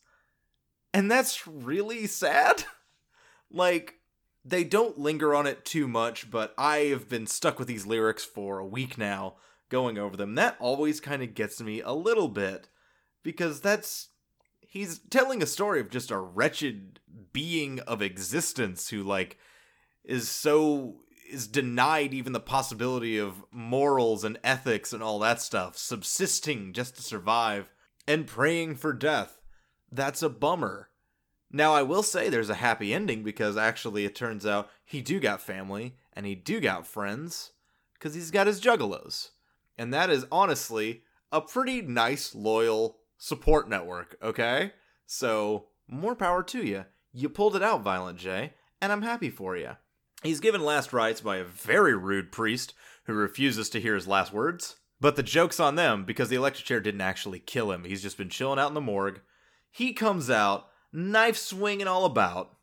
And 0.93 1.11
that's 1.11 1.47
really 1.47 2.07
sad. 2.07 2.63
like, 3.51 3.95
they 4.43 4.63
don't 4.63 4.97
linger 4.97 5.35
on 5.35 5.45
it 5.45 5.65
too 5.65 5.87
much, 5.87 6.31
but 6.31 6.53
I 6.57 6.77
have 6.85 7.09
been 7.09 7.27
stuck 7.27 7.59
with 7.59 7.67
these 7.67 7.85
lyrics 7.85 8.23
for 8.23 8.59
a 8.59 8.65
week 8.65 8.97
now, 8.97 9.35
going 9.69 9.97
over 9.97 10.17
them. 10.17 10.35
That 10.35 10.55
always 10.59 10.99
kind 10.99 11.21
of 11.21 11.35
gets 11.35 11.61
me 11.61 11.81
a 11.81 11.91
little 11.91 12.29
bit, 12.29 12.69
because 13.23 13.61
that's. 13.61 14.09
He's 14.61 14.99
telling 14.99 15.41
a 15.41 15.47
story 15.47 15.79
of 15.79 15.89
just 15.89 16.11
a 16.11 16.17
wretched 16.17 16.99
being 17.31 17.79
of 17.81 18.01
existence 18.01 18.89
who, 18.89 19.03
like, 19.03 19.37
is 20.03 20.29
so. 20.29 21.01
Is 21.29 21.47
denied 21.47 22.13
even 22.13 22.33
the 22.33 22.39
possibility 22.39 23.17
of 23.17 23.43
morals 23.51 24.23
and 24.23 24.39
ethics 24.43 24.93
and 24.93 25.03
all 25.03 25.19
that 25.19 25.41
stuff, 25.41 25.77
subsisting 25.77 26.73
just 26.73 26.95
to 26.95 27.01
survive, 27.01 27.69
and 28.07 28.27
praying 28.27 28.75
for 28.75 28.93
death. 28.93 29.41
That's 29.91 30.21
a 30.21 30.29
bummer. 30.29 30.89
Now, 31.51 31.73
I 31.73 31.83
will 31.83 32.03
say 32.03 32.29
there's 32.29 32.49
a 32.49 32.55
happy 32.55 32.93
ending 32.93 33.23
because 33.23 33.55
actually 33.55 34.05
it 34.05 34.15
turns 34.15 34.45
out 34.45 34.69
he 34.83 35.01
do 35.01 35.19
got 35.19 35.41
family 35.41 35.95
and 36.13 36.25
he 36.25 36.35
do 36.35 36.59
got 36.59 36.87
friends 36.87 37.51
because 37.93 38.13
he's 38.13 38.31
got 38.31 38.47
his 38.47 38.59
juggalos. 38.61 39.29
And 39.77 39.93
that 39.93 40.09
is 40.09 40.25
honestly 40.31 41.03
a 41.31 41.41
pretty 41.41 41.81
nice, 41.81 42.35
loyal 42.35 42.97
support 43.17 43.69
network, 43.69 44.17
okay? 44.21 44.73
So, 45.05 45.67
more 45.87 46.15
power 46.15 46.43
to 46.43 46.65
you. 46.65 46.85
You 47.13 47.29
pulled 47.29 47.55
it 47.55 47.63
out, 47.63 47.81
Violent 47.81 48.19
J, 48.19 48.53
and 48.81 48.91
I'm 48.91 49.01
happy 49.01 49.29
for 49.29 49.55
you. 49.55 49.71
He's 50.23 50.39
given 50.39 50.63
last 50.63 50.93
rites 50.93 51.21
by 51.21 51.37
a 51.37 51.43
very 51.43 51.95
rude 51.95 52.31
priest 52.31 52.73
who 53.05 53.13
refuses 53.13 53.69
to 53.69 53.81
hear 53.81 53.95
his 53.95 54.07
last 54.07 54.33
words. 54.33 54.77
But 54.99 55.15
the 55.15 55.23
joke's 55.23 55.59
on 55.59 55.75
them 55.75 56.05
because 56.05 56.29
the 56.29 56.35
electric 56.35 56.65
chair 56.65 56.79
didn't 56.79 57.01
actually 57.01 57.39
kill 57.39 57.71
him. 57.71 57.83
He's 57.83 58.01
just 58.01 58.17
been 58.17 58.29
chilling 58.29 58.57
out 58.57 58.69
in 58.69 58.73
the 58.73 58.81
morgue. 58.81 59.21
He 59.71 59.93
comes 59.93 60.29
out 60.29 60.67
knife 60.91 61.37
swinging 61.37 61.87
all 61.87 62.05
about. 62.05 62.55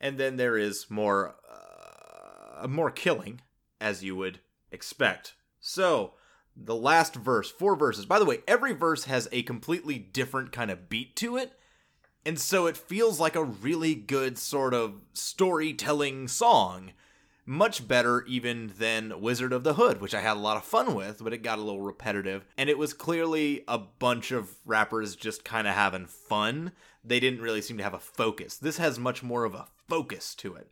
And 0.00 0.18
then 0.18 0.36
there 0.36 0.58
is 0.58 0.90
more 0.90 1.36
uh, 1.50 2.66
more 2.68 2.90
killing 2.90 3.40
as 3.80 4.04
you 4.04 4.14
would 4.16 4.40
expect. 4.70 5.34
So, 5.60 6.14
the 6.54 6.76
last 6.76 7.14
verse, 7.14 7.50
four 7.50 7.76
verses. 7.76 8.06
By 8.06 8.18
the 8.18 8.24
way, 8.24 8.38
every 8.46 8.72
verse 8.72 9.04
has 9.04 9.28
a 9.32 9.42
completely 9.42 9.98
different 9.98 10.52
kind 10.52 10.70
of 10.70 10.88
beat 10.88 11.16
to 11.16 11.36
it. 11.36 11.52
And 12.26 12.40
so 12.40 12.66
it 12.66 12.76
feels 12.76 13.20
like 13.20 13.36
a 13.36 13.44
really 13.44 13.94
good 13.94 14.36
sort 14.36 14.74
of 14.74 14.94
storytelling 15.12 16.26
song. 16.26 16.90
Much 17.46 17.86
better 17.86 18.24
even 18.26 18.72
than 18.80 19.20
Wizard 19.20 19.52
of 19.52 19.62
the 19.62 19.74
Hood, 19.74 20.00
which 20.00 20.12
I 20.12 20.20
had 20.20 20.36
a 20.36 20.40
lot 20.40 20.56
of 20.56 20.64
fun 20.64 20.96
with, 20.96 21.22
but 21.22 21.32
it 21.32 21.44
got 21.44 21.60
a 21.60 21.62
little 21.62 21.82
repetitive. 21.82 22.44
And 22.58 22.68
it 22.68 22.78
was 22.78 22.92
clearly 22.92 23.62
a 23.68 23.78
bunch 23.78 24.32
of 24.32 24.56
rappers 24.64 25.14
just 25.14 25.44
kind 25.44 25.68
of 25.68 25.74
having 25.74 26.06
fun 26.06 26.72
they 27.04 27.20
didn't 27.20 27.42
really 27.42 27.62
seem 27.62 27.76
to 27.76 27.84
have 27.84 27.94
a 27.94 28.00
focus. 28.00 28.56
This 28.56 28.78
has 28.78 28.98
much 28.98 29.22
more 29.22 29.44
of 29.44 29.54
a 29.54 29.68
focus 29.88 30.34
to 30.36 30.56
it. 30.56 30.66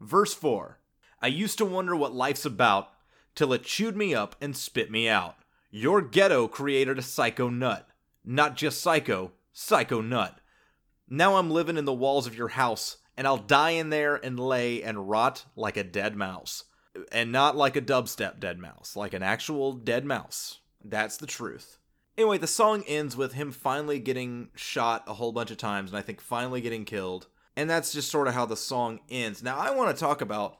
Verse 0.00 0.34
4 0.34 0.80
I 1.22 1.28
used 1.28 1.58
to 1.58 1.64
wonder 1.64 1.94
what 1.94 2.14
life's 2.16 2.44
about 2.44 2.90
till 3.36 3.52
it 3.52 3.62
chewed 3.62 3.96
me 3.96 4.12
up 4.12 4.34
and 4.40 4.56
spit 4.56 4.90
me 4.90 5.08
out. 5.08 5.36
Your 5.70 6.02
ghetto 6.02 6.48
created 6.48 6.98
a 6.98 7.02
psycho 7.02 7.48
nut. 7.48 7.88
Not 8.24 8.56
just 8.56 8.80
psycho, 8.80 9.30
psycho 9.52 10.00
nut. 10.00 10.40
Now 11.08 11.36
I'm 11.36 11.50
living 11.50 11.76
in 11.76 11.84
the 11.84 11.92
walls 11.92 12.26
of 12.26 12.36
your 12.36 12.48
house, 12.48 12.98
and 13.16 13.26
I'll 13.26 13.36
die 13.36 13.70
in 13.70 13.90
there 13.90 14.16
and 14.16 14.38
lay 14.38 14.82
and 14.82 15.08
rot 15.08 15.44
like 15.56 15.76
a 15.76 15.84
dead 15.84 16.16
mouse. 16.16 16.64
And 17.12 17.30
not 17.30 17.56
like 17.56 17.76
a 17.76 17.82
dubstep 17.82 18.40
dead 18.40 18.58
mouse, 18.58 18.96
like 18.96 19.14
an 19.14 19.22
actual 19.22 19.72
dead 19.72 20.04
mouse. 20.04 20.58
That's 20.84 21.16
the 21.16 21.26
truth. 21.26 21.78
Anyway, 22.16 22.38
the 22.38 22.48
song 22.48 22.82
ends 22.88 23.16
with 23.16 23.34
him 23.34 23.52
finally 23.52 24.00
getting 24.00 24.48
shot 24.56 25.04
a 25.06 25.14
whole 25.14 25.30
bunch 25.30 25.52
of 25.52 25.56
times, 25.56 25.90
and 25.90 25.98
I 25.98 26.02
think 26.02 26.20
finally 26.20 26.60
getting 26.60 26.84
killed. 26.84 27.28
And 27.56 27.70
that's 27.70 27.92
just 27.92 28.10
sort 28.10 28.26
of 28.26 28.34
how 28.34 28.46
the 28.46 28.56
song 28.56 29.00
ends. 29.08 29.42
Now, 29.42 29.56
I 29.56 29.70
want 29.70 29.94
to 29.94 30.00
talk 30.00 30.20
about 30.20 30.58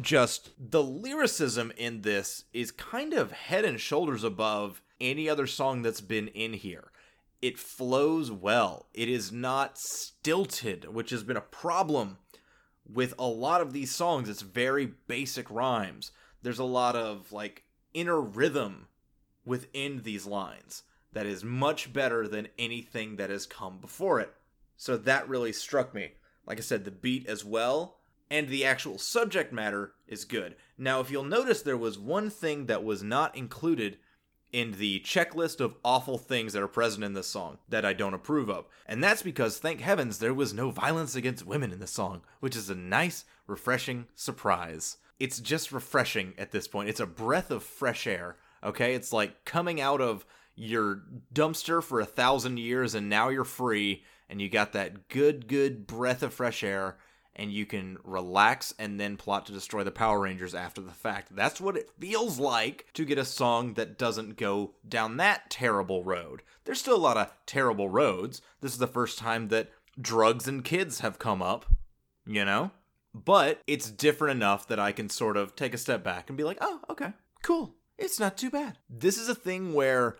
just 0.00 0.50
the 0.58 0.82
lyricism 0.82 1.72
in 1.76 2.02
this 2.02 2.44
is 2.52 2.70
kind 2.70 3.12
of 3.14 3.32
head 3.32 3.64
and 3.64 3.80
shoulders 3.80 4.22
above 4.22 4.82
any 5.00 5.28
other 5.28 5.46
song 5.46 5.82
that's 5.82 6.00
been 6.00 6.28
in 6.28 6.52
here. 6.52 6.89
It 7.42 7.58
flows 7.58 8.30
well. 8.30 8.86
It 8.92 9.08
is 9.08 9.32
not 9.32 9.78
stilted, 9.78 10.92
which 10.92 11.10
has 11.10 11.22
been 11.22 11.36
a 11.36 11.42
problem 11.42 12.18
with 12.86 13.14
a 13.18 13.26
lot 13.26 13.60
of 13.60 13.72
these 13.72 13.94
songs. 13.94 14.28
It's 14.28 14.42
very 14.42 14.92
basic 15.06 15.50
rhymes. 15.50 16.12
There's 16.42 16.58
a 16.58 16.64
lot 16.64 16.96
of 16.96 17.32
like 17.32 17.64
inner 17.94 18.20
rhythm 18.20 18.88
within 19.44 20.02
these 20.02 20.26
lines 20.26 20.82
that 21.12 21.26
is 21.26 21.42
much 21.42 21.92
better 21.92 22.28
than 22.28 22.48
anything 22.58 23.16
that 23.16 23.30
has 23.30 23.46
come 23.46 23.78
before 23.78 24.20
it. 24.20 24.32
So 24.76 24.96
that 24.96 25.28
really 25.28 25.52
struck 25.52 25.94
me. 25.94 26.12
Like 26.46 26.58
I 26.58 26.62
said, 26.62 26.84
the 26.84 26.90
beat 26.90 27.26
as 27.26 27.44
well, 27.44 27.98
and 28.30 28.48
the 28.48 28.64
actual 28.64 28.98
subject 28.98 29.52
matter 29.52 29.92
is 30.06 30.24
good. 30.24 30.56
Now, 30.78 31.00
if 31.00 31.10
you'll 31.10 31.24
notice, 31.24 31.62
there 31.62 31.76
was 31.76 31.98
one 31.98 32.30
thing 32.30 32.66
that 32.66 32.84
was 32.84 33.02
not 33.02 33.36
included 33.36 33.98
in 34.52 34.72
the 34.72 35.00
checklist 35.00 35.60
of 35.60 35.76
awful 35.84 36.18
things 36.18 36.52
that 36.52 36.62
are 36.62 36.68
present 36.68 37.04
in 37.04 37.14
this 37.14 37.26
song 37.26 37.58
that 37.68 37.84
I 37.84 37.92
don't 37.92 38.14
approve 38.14 38.50
of. 38.50 38.66
And 38.86 39.02
that's 39.02 39.22
because, 39.22 39.58
thank 39.58 39.80
heavens, 39.80 40.18
there 40.18 40.34
was 40.34 40.52
no 40.52 40.70
violence 40.70 41.14
against 41.14 41.46
women 41.46 41.72
in 41.72 41.78
this 41.78 41.92
song, 41.92 42.22
which 42.40 42.56
is 42.56 42.70
a 42.70 42.74
nice, 42.74 43.24
refreshing 43.46 44.06
surprise. 44.14 44.96
It's 45.18 45.38
just 45.38 45.72
refreshing 45.72 46.34
at 46.38 46.50
this 46.50 46.66
point. 46.66 46.88
It's 46.88 47.00
a 47.00 47.06
breath 47.06 47.50
of 47.50 47.62
fresh 47.62 48.06
air, 48.06 48.36
okay? 48.64 48.94
It's 48.94 49.12
like 49.12 49.44
coming 49.44 49.80
out 49.80 50.00
of 50.00 50.24
your 50.56 51.02
dumpster 51.32 51.82
for 51.82 52.00
a 52.00 52.06
thousand 52.06 52.58
years 52.58 52.94
and 52.94 53.08
now 53.08 53.28
you're 53.28 53.44
free 53.44 54.02
and 54.28 54.40
you 54.40 54.48
got 54.48 54.72
that 54.72 55.08
good, 55.08 55.46
good 55.48 55.86
breath 55.86 56.22
of 56.22 56.34
fresh 56.34 56.62
air 56.62 56.96
and 57.36 57.52
you 57.52 57.64
can 57.64 57.96
relax 58.04 58.74
and 58.78 58.98
then 58.98 59.16
plot 59.16 59.46
to 59.46 59.52
destroy 59.52 59.84
the 59.84 59.90
Power 59.90 60.20
Rangers 60.20 60.54
after 60.54 60.80
the 60.80 60.92
fact. 60.92 61.34
That's 61.34 61.60
what 61.60 61.76
it 61.76 61.90
feels 61.98 62.38
like 62.38 62.86
to 62.94 63.04
get 63.04 63.18
a 63.18 63.24
song 63.24 63.74
that 63.74 63.98
doesn't 63.98 64.36
go 64.36 64.74
down 64.86 65.16
that 65.18 65.50
terrible 65.50 66.04
road. 66.04 66.42
There's 66.64 66.80
still 66.80 66.96
a 66.96 66.98
lot 66.98 67.16
of 67.16 67.32
terrible 67.46 67.88
roads. 67.88 68.42
This 68.60 68.72
is 68.72 68.78
the 68.78 68.86
first 68.86 69.18
time 69.18 69.48
that 69.48 69.70
drugs 70.00 70.48
and 70.48 70.64
kids 70.64 71.00
have 71.00 71.18
come 71.18 71.42
up, 71.42 71.66
you 72.26 72.44
know? 72.44 72.72
But 73.14 73.60
it's 73.66 73.90
different 73.90 74.36
enough 74.36 74.68
that 74.68 74.78
I 74.78 74.92
can 74.92 75.08
sort 75.08 75.36
of 75.36 75.56
take 75.56 75.74
a 75.74 75.78
step 75.78 76.04
back 76.04 76.28
and 76.28 76.36
be 76.36 76.44
like, 76.44 76.58
oh, 76.60 76.80
okay, 76.90 77.12
cool. 77.42 77.74
It's 77.98 78.20
not 78.20 78.36
too 78.36 78.50
bad. 78.50 78.78
This 78.88 79.18
is 79.18 79.28
a 79.28 79.34
thing 79.34 79.74
where 79.74 80.16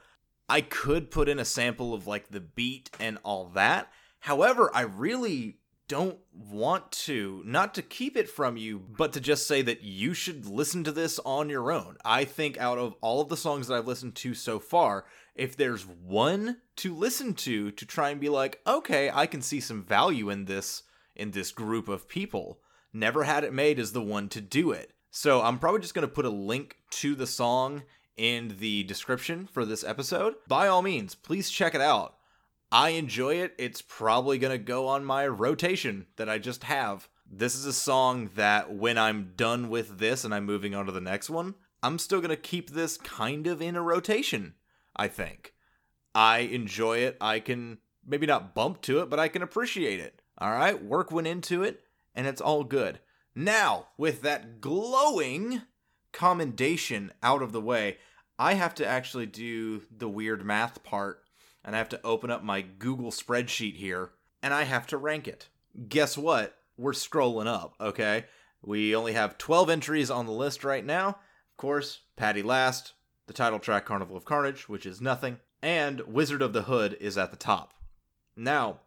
I 0.49 0.61
could 0.61 1.11
put 1.11 1.29
in 1.29 1.39
a 1.39 1.45
sample 1.45 1.95
of 1.95 2.07
like 2.07 2.29
the 2.29 2.41
beat 2.41 2.91
and 2.99 3.19
all 3.23 3.47
that. 3.55 3.91
However, 4.21 4.71
I 4.75 4.83
really 4.83 5.59
don't 5.91 6.19
want 6.33 6.93
to, 6.93 7.43
not 7.45 7.75
to 7.75 7.83
keep 7.83 8.17
it 8.17 8.29
from 8.29 8.57
you, 8.57 8.79
but 8.79 9.13
to 9.13 9.21
just 9.21 9.49
say 9.49 9.61
that 9.61 9.83
you 9.83 10.15
should 10.15 10.47
listen 10.47 10.85
to 10.85 10.93
this 10.93 11.19
on 11.25 11.51
your 11.51 11.73
own. 11.73 11.97
I 12.05 12.25
think 12.25 12.57
out 12.59 12.79
of 12.79 12.95
all 13.01 13.21
of 13.21 13.29
the 13.29 13.37
songs 13.37 13.67
that 13.67 13.75
I've 13.75 13.89
listened 13.89 14.15
to 14.15 14.33
so 14.35 14.61
far, 14.61 15.05
if 15.35 15.57
there's 15.57 15.83
one 15.83 16.59
to 16.77 16.95
listen 16.95 17.35
to 17.35 17.73
to 17.73 17.85
try 17.85 18.11
and 18.11 18.21
be 18.21 18.29
like, 18.29 18.61
okay, 18.69 19.11
I 19.13 19.27
can 19.27 19.43
see 19.43 19.59
some 19.59 19.83
value 19.83 20.31
in 20.31 20.45
this 20.45 20.85
in 21.17 21.33
this 21.33 21.51
group 21.51 21.89
of 21.89 22.09
people, 22.09 22.61
Never 22.93 23.25
Had 23.25 23.43
It 23.43 23.53
Made 23.53 23.81
is 23.81 23.91
the 23.91 24.01
one 24.01 24.29
to 24.29 24.41
do 24.41 24.71
it. 24.71 24.93
So 25.11 25.43
I'm 25.43 25.59
probably 25.59 25.81
just 25.81 25.93
going 25.93 26.07
to 26.07 26.15
put 26.15 26.25
a 26.25 26.31
link 26.31 26.77
to 26.91 27.17
the 27.17 27.27
song 27.27 27.83
in 28.17 28.59
the 28.61 28.85
description 28.85 29.49
for 29.49 29.65
this 29.65 29.83
episode. 29.83 30.35
By 30.47 30.69
all 30.69 30.83
means, 30.83 31.17
please 31.17 31.51
check 31.51 31.75
it 31.75 31.81
out. 31.81 32.15
I 32.73 32.91
enjoy 32.91 33.37
it. 33.37 33.55
It's 33.59 33.83
probably 33.83 34.39
going 34.39 34.53
to 34.53 34.65
go 34.65 34.87
on 34.87 35.05
my 35.05 35.27
rotation 35.27 36.07
that 36.17 36.29
I 36.29 36.39
just 36.39 36.65
have. 36.65 37.09
This 37.29 37.55
is 37.55 37.65
a 37.65 37.73
song 37.73 38.31
that 38.37 38.73
when 38.73 38.97
I'm 38.97 39.33
done 39.37 39.71
with 39.71 39.99
this 39.99 40.25
and 40.25 40.35
I'm 40.35 40.45
moving 40.45 40.75
on 40.75 40.87
to 40.87 40.93
the 40.93 41.01
next 41.01 41.31
one, 41.31 41.55
I'm 41.83 41.99
still 41.99 42.21
going 42.21 42.31
to 42.31 42.37
keep 42.37 42.71
this 42.71 42.97
kind 42.97 43.47
of 43.47 43.61
in 43.61 43.75
a 43.75 43.83
rotation, 43.83 44.55
I 44.95 45.09
think. 45.09 45.55
I 46.15 46.41
enjoy 46.41 46.99
it. 46.99 47.17
I 47.21 47.41
can 47.41 47.79
maybe 48.07 48.27
not 48.27 48.55
bump 48.55 48.83
to 48.83 49.01
it, 49.01 49.11
but 49.11 49.19
I 49.19 49.29
can 49.29 49.43
appreciate 49.43 50.01
it. 50.01 50.21
All 50.39 50.51
right, 50.51 50.83
work 50.83 51.11
went 51.11 51.27
into 51.27 51.63
it, 51.63 51.83
and 52.15 52.27
it's 52.27 52.41
all 52.41 52.65
good. 52.65 53.01
Now, 53.35 53.89
with 53.97 54.23
that 54.23 54.61
glowing 54.61 55.63
commendation 56.13 57.13
out 57.23 57.43
of 57.43 57.53
the 57.53 57.61
way, 57.61 57.99
I 58.39 58.55
have 58.55 58.75
to 58.77 58.87
actually 58.87 59.27
do 59.27 59.83
the 59.95 60.09
weird 60.09 60.45
math 60.45 60.83
part, 60.83 61.23
and 61.65 61.75
I 61.75 61.79
have 61.79 61.89
to 61.91 62.01
open 62.05 62.31
up 62.31 62.43
my 62.43 62.63
Google 62.63 63.11
spreadsheet 63.11 63.77
here, 63.77 64.11
and 64.43 64.55
I 64.55 64.65
have 64.65 64.87
to 64.89 64.97
rank 64.97 65.29
it. 65.29 65.49
Guess 65.89 66.17
what? 66.17 66.57
We're 66.77 66.93
scrolling 66.93 67.47
up, 67.47 67.75
okay? 67.81 68.25
We 68.63 68.95
only 68.95 69.13
have 69.13 69.39
12 69.39 69.71
entries 69.71 70.11
on 70.11 70.27
the 70.27 70.33
list 70.33 70.65
right 70.65 70.85
now. 70.85 71.09
Of 71.09 71.57
course, 71.57 72.01
Patty 72.17 72.43
Last, 72.43 72.95
the 73.27 73.33
title 73.33 73.59
track 73.59 73.85
Carnival 73.85 74.17
of 74.17 74.25
Carnage, 74.25 74.69
which 74.69 74.87
is 74.87 75.01
nothing, 75.01 75.39
and 75.63 76.01
Wizard 76.01 76.43
of 76.43 76.53
the 76.53 76.63
Hood 76.63 76.97
is 77.01 77.19
at 77.19 77.31
the 77.31 77.37
top. 77.37 77.75
Now, 78.37 78.81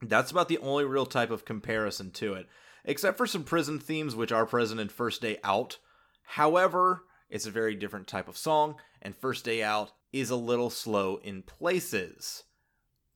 that's 0.00 0.30
about 0.30 0.48
the 0.48 0.58
only 0.58 0.84
real 0.84 1.06
type 1.06 1.30
of 1.30 1.44
comparison 1.44 2.10
to 2.12 2.34
it, 2.34 2.48
except 2.84 3.16
for 3.16 3.26
some 3.26 3.44
prison 3.44 3.78
themes, 3.78 4.16
which 4.16 4.32
are 4.32 4.46
present 4.46 4.80
in 4.80 4.88
First 4.88 5.22
Day 5.22 5.38
Out. 5.44 5.78
However, 6.24 7.04
it's 7.30 7.46
a 7.46 7.50
very 7.52 7.74
different 7.74 8.08
type 8.08 8.28
of 8.28 8.36
song, 8.36 8.76
and 9.00 9.16
First 9.16 9.44
Day 9.44 9.62
Out 9.62 9.92
is 10.12 10.30
a 10.30 10.36
little 10.36 10.70
slow 10.70 11.20
in 11.22 11.42
places, 11.42 12.44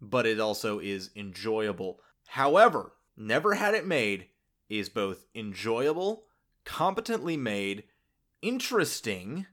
but 0.00 0.26
it 0.26 0.40
also 0.40 0.78
is 0.78 1.10
enjoyable. 1.14 2.00
However, 2.28 2.92
Never 3.16 3.54
Had 3.54 3.74
It 3.74 3.86
Made 3.86 4.26
is 4.68 4.88
both 4.88 5.26
enjoyable, 5.34 6.24
competently 6.64 7.36
made, 7.36 7.84
interesting, 8.42 9.46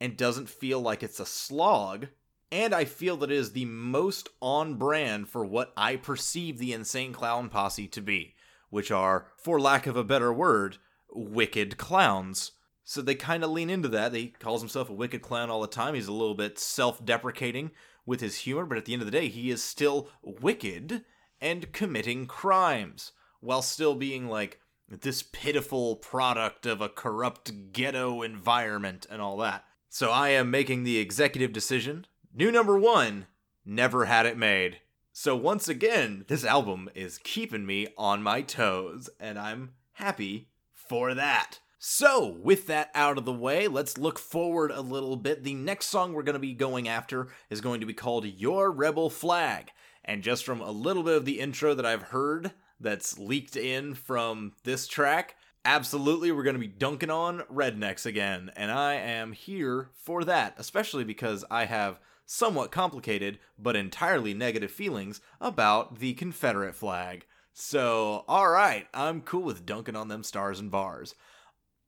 and 0.00 0.16
doesn't 0.16 0.48
feel 0.48 0.80
like 0.80 1.02
it's 1.02 1.20
a 1.20 1.26
slog. 1.26 2.08
And 2.52 2.74
I 2.74 2.84
feel 2.84 3.16
that 3.18 3.30
it 3.30 3.36
is 3.36 3.52
the 3.52 3.66
most 3.66 4.28
on 4.40 4.74
brand 4.74 5.28
for 5.28 5.44
what 5.44 5.72
I 5.76 5.96
perceive 5.96 6.58
the 6.58 6.72
Insane 6.72 7.12
Clown 7.12 7.48
Posse 7.48 7.86
to 7.88 8.00
be, 8.00 8.34
which 8.70 8.90
are, 8.90 9.28
for 9.36 9.60
lack 9.60 9.86
of 9.86 9.96
a 9.96 10.02
better 10.02 10.32
word, 10.32 10.78
wicked 11.12 11.76
clowns. 11.76 12.52
So 12.90 13.02
they 13.02 13.14
kind 13.14 13.44
of 13.44 13.50
lean 13.50 13.70
into 13.70 13.86
that. 13.90 14.12
He 14.14 14.34
calls 14.40 14.60
himself 14.60 14.90
a 14.90 14.92
wicked 14.92 15.22
clown 15.22 15.48
all 15.48 15.60
the 15.60 15.68
time. 15.68 15.94
He's 15.94 16.08
a 16.08 16.12
little 16.12 16.34
bit 16.34 16.58
self 16.58 17.04
deprecating 17.04 17.70
with 18.04 18.20
his 18.20 18.38
humor, 18.38 18.66
but 18.66 18.78
at 18.78 18.84
the 18.84 18.94
end 18.94 19.00
of 19.00 19.06
the 19.06 19.12
day, 19.12 19.28
he 19.28 19.48
is 19.48 19.62
still 19.62 20.08
wicked 20.24 21.04
and 21.40 21.72
committing 21.72 22.26
crimes 22.26 23.12
while 23.38 23.62
still 23.62 23.94
being 23.94 24.26
like 24.26 24.58
this 24.88 25.22
pitiful 25.22 25.94
product 25.94 26.66
of 26.66 26.80
a 26.80 26.88
corrupt 26.88 27.72
ghetto 27.72 28.22
environment 28.22 29.06
and 29.08 29.22
all 29.22 29.36
that. 29.36 29.62
So 29.88 30.10
I 30.10 30.30
am 30.30 30.50
making 30.50 30.82
the 30.82 30.98
executive 30.98 31.52
decision. 31.52 32.08
New 32.34 32.50
number 32.50 32.76
one, 32.76 33.26
never 33.64 34.06
had 34.06 34.26
it 34.26 34.36
made. 34.36 34.80
So 35.12 35.36
once 35.36 35.68
again, 35.68 36.24
this 36.26 36.44
album 36.44 36.90
is 36.96 37.18
keeping 37.18 37.64
me 37.64 37.86
on 37.96 38.20
my 38.20 38.42
toes, 38.42 39.08
and 39.20 39.38
I'm 39.38 39.74
happy 39.92 40.48
for 40.74 41.14
that. 41.14 41.60
So, 41.82 42.36
with 42.42 42.66
that 42.66 42.90
out 42.94 43.16
of 43.16 43.24
the 43.24 43.32
way, 43.32 43.66
let's 43.66 43.96
look 43.96 44.18
forward 44.18 44.70
a 44.70 44.82
little 44.82 45.16
bit. 45.16 45.44
The 45.44 45.54
next 45.54 45.86
song 45.86 46.12
we're 46.12 46.22
going 46.22 46.34
to 46.34 46.38
be 46.38 46.52
going 46.52 46.88
after 46.88 47.28
is 47.48 47.62
going 47.62 47.80
to 47.80 47.86
be 47.86 47.94
called 47.94 48.26
Your 48.26 48.70
Rebel 48.70 49.08
Flag. 49.08 49.70
And 50.04 50.22
just 50.22 50.44
from 50.44 50.60
a 50.60 50.70
little 50.70 51.02
bit 51.02 51.16
of 51.16 51.24
the 51.24 51.40
intro 51.40 51.72
that 51.72 51.86
I've 51.86 52.02
heard 52.02 52.52
that's 52.78 53.18
leaked 53.18 53.56
in 53.56 53.94
from 53.94 54.52
this 54.62 54.86
track, 54.86 55.36
absolutely 55.64 56.30
we're 56.30 56.42
going 56.42 56.52
to 56.52 56.60
be 56.60 56.68
dunking 56.68 57.08
on 57.08 57.44
rednecks 57.50 58.04
again. 58.04 58.50
And 58.56 58.70
I 58.70 58.96
am 58.96 59.32
here 59.32 59.88
for 59.94 60.22
that, 60.24 60.56
especially 60.58 61.04
because 61.04 61.46
I 61.50 61.64
have 61.64 61.98
somewhat 62.26 62.72
complicated 62.72 63.38
but 63.58 63.74
entirely 63.74 64.34
negative 64.34 64.70
feelings 64.70 65.22
about 65.40 65.98
the 65.98 66.12
Confederate 66.12 66.74
flag. 66.74 67.24
So, 67.54 68.26
alright, 68.28 68.86
I'm 68.92 69.22
cool 69.22 69.44
with 69.44 69.64
dunking 69.64 69.96
on 69.96 70.08
them 70.08 70.24
stars 70.24 70.60
and 70.60 70.70
bars 70.70 71.14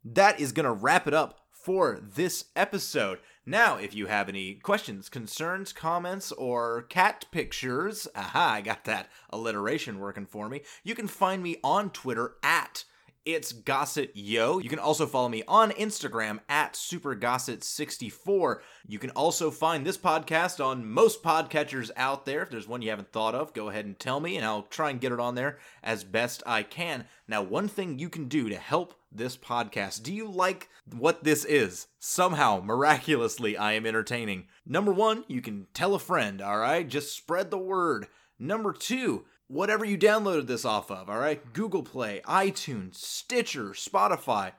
that 0.04 0.40
is 0.40 0.52
going 0.52 0.64
to 0.64 0.72
wrap 0.72 1.06
it 1.06 1.14
up 1.14 1.40
for 1.50 2.00
this 2.02 2.46
episode. 2.56 3.18
Now, 3.46 3.76
if 3.76 3.94
you 3.94 4.06
have 4.06 4.28
any 4.28 4.54
questions, 4.54 5.08
concerns, 5.08 5.72
comments, 5.72 6.32
or 6.32 6.82
cat 6.82 7.26
pictures, 7.30 8.08
aha, 8.16 8.54
I 8.54 8.60
got 8.60 8.84
that 8.84 9.08
alliteration 9.30 9.98
working 9.98 10.26
for 10.26 10.48
me, 10.48 10.62
you 10.84 10.94
can 10.94 11.08
find 11.08 11.42
me 11.42 11.56
on 11.62 11.90
Twitter 11.90 12.34
at 12.42 12.84
it's 13.24 13.52
Gossett 13.52 14.10
Yo. 14.14 14.58
You 14.58 14.68
can 14.68 14.80
also 14.80 15.06
follow 15.06 15.28
me 15.28 15.44
on 15.46 15.70
Instagram 15.70 16.40
at 16.48 16.72
SuperGossett64. 16.72 18.56
You 18.88 18.98
can 18.98 19.10
also 19.10 19.52
find 19.52 19.86
this 19.86 19.96
podcast 19.96 20.64
on 20.64 20.90
most 20.90 21.22
podcatchers 21.22 21.92
out 21.96 22.26
there. 22.26 22.42
If 22.42 22.50
there's 22.50 22.66
one 22.66 22.82
you 22.82 22.90
haven't 22.90 23.12
thought 23.12 23.36
of, 23.36 23.52
go 23.52 23.68
ahead 23.68 23.84
and 23.84 23.96
tell 23.96 24.18
me, 24.18 24.36
and 24.36 24.44
I'll 24.44 24.62
try 24.62 24.90
and 24.90 25.00
get 25.00 25.12
it 25.12 25.20
on 25.20 25.36
there 25.36 25.58
as 25.84 26.02
best 26.02 26.42
I 26.46 26.64
can. 26.64 27.04
Now, 27.28 27.42
one 27.42 27.68
thing 27.68 28.00
you 28.00 28.08
can 28.08 28.26
do 28.26 28.48
to 28.48 28.56
help 28.56 28.94
this 29.14 29.36
podcast. 29.36 30.02
Do 30.02 30.12
you 30.12 30.30
like 30.30 30.68
what 30.90 31.24
this 31.24 31.44
is? 31.44 31.86
Somehow, 31.98 32.60
miraculously, 32.64 33.56
I 33.56 33.72
am 33.72 33.86
entertaining. 33.86 34.46
Number 34.66 34.92
one, 34.92 35.24
you 35.28 35.40
can 35.40 35.66
tell 35.74 35.94
a 35.94 35.98
friend, 35.98 36.40
all 36.40 36.58
right? 36.58 36.88
Just 36.88 37.16
spread 37.16 37.50
the 37.50 37.58
word. 37.58 38.08
Number 38.38 38.72
two, 38.72 39.24
whatever 39.48 39.84
you 39.84 39.98
downloaded 39.98 40.46
this 40.46 40.64
off 40.64 40.90
of, 40.90 41.08
all 41.10 41.18
right? 41.18 41.52
Google 41.52 41.82
Play, 41.82 42.22
iTunes, 42.26 42.96
Stitcher, 42.96 43.70
Spotify. 43.70 44.52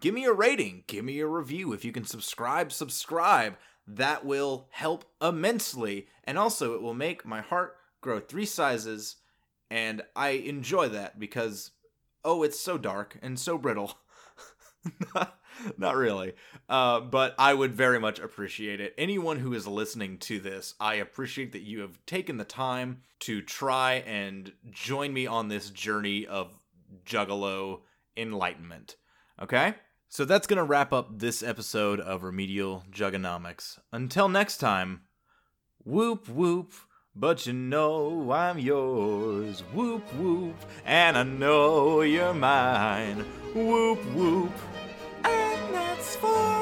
Give 0.00 0.14
me 0.14 0.24
a 0.24 0.32
rating, 0.32 0.84
give 0.86 1.04
me 1.04 1.20
a 1.20 1.26
review. 1.26 1.72
If 1.72 1.84
you 1.84 1.92
can 1.92 2.04
subscribe, 2.04 2.72
subscribe. 2.72 3.56
That 3.86 4.24
will 4.24 4.68
help 4.70 5.04
immensely. 5.20 6.08
And 6.24 6.38
also, 6.38 6.74
it 6.74 6.80
will 6.80 6.94
make 6.94 7.26
my 7.26 7.42
heart 7.42 7.76
grow 8.00 8.18
three 8.18 8.46
sizes. 8.46 9.16
And 9.70 10.02
I 10.16 10.30
enjoy 10.30 10.88
that 10.88 11.18
because, 11.18 11.72
oh, 12.24 12.42
it's 12.42 12.58
so 12.58 12.78
dark 12.78 13.18
and 13.22 13.38
so 13.38 13.58
brittle. 13.58 13.98
Not 15.78 15.96
really. 15.96 16.34
Uh, 16.68 17.00
but 17.00 17.34
I 17.38 17.54
would 17.54 17.74
very 17.74 18.00
much 18.00 18.18
appreciate 18.18 18.80
it. 18.80 18.94
Anyone 18.98 19.38
who 19.38 19.54
is 19.54 19.66
listening 19.66 20.18
to 20.18 20.40
this, 20.40 20.74
I 20.80 20.94
appreciate 20.94 21.52
that 21.52 21.62
you 21.62 21.80
have 21.80 22.04
taken 22.06 22.36
the 22.36 22.44
time 22.44 23.02
to 23.20 23.40
try 23.40 24.04
and 24.06 24.52
join 24.70 25.12
me 25.12 25.26
on 25.26 25.48
this 25.48 25.70
journey 25.70 26.26
of 26.26 26.58
Juggalo 27.06 27.80
enlightenment. 28.16 28.96
Okay? 29.40 29.74
So 30.08 30.24
that's 30.24 30.46
going 30.46 30.58
to 30.58 30.64
wrap 30.64 30.92
up 30.92 31.18
this 31.18 31.42
episode 31.42 32.00
of 32.00 32.22
Remedial 32.22 32.84
Juggonomics. 32.90 33.78
Until 33.92 34.28
next 34.28 34.58
time, 34.58 35.02
whoop 35.82 36.28
whoop. 36.28 36.72
But 37.16 37.46
you 37.46 37.52
know 37.52 38.32
I'm 38.32 38.58
yours, 38.58 39.60
whoop 39.72 40.02
whoop, 40.14 40.56
and 40.84 41.16
I 41.16 41.22
know 41.22 42.00
you're 42.00 42.34
mine, 42.34 43.24
whoop 43.54 44.00
whoop. 44.16 44.50
And 45.24 45.74
that's 45.74 46.16
for 46.16 46.53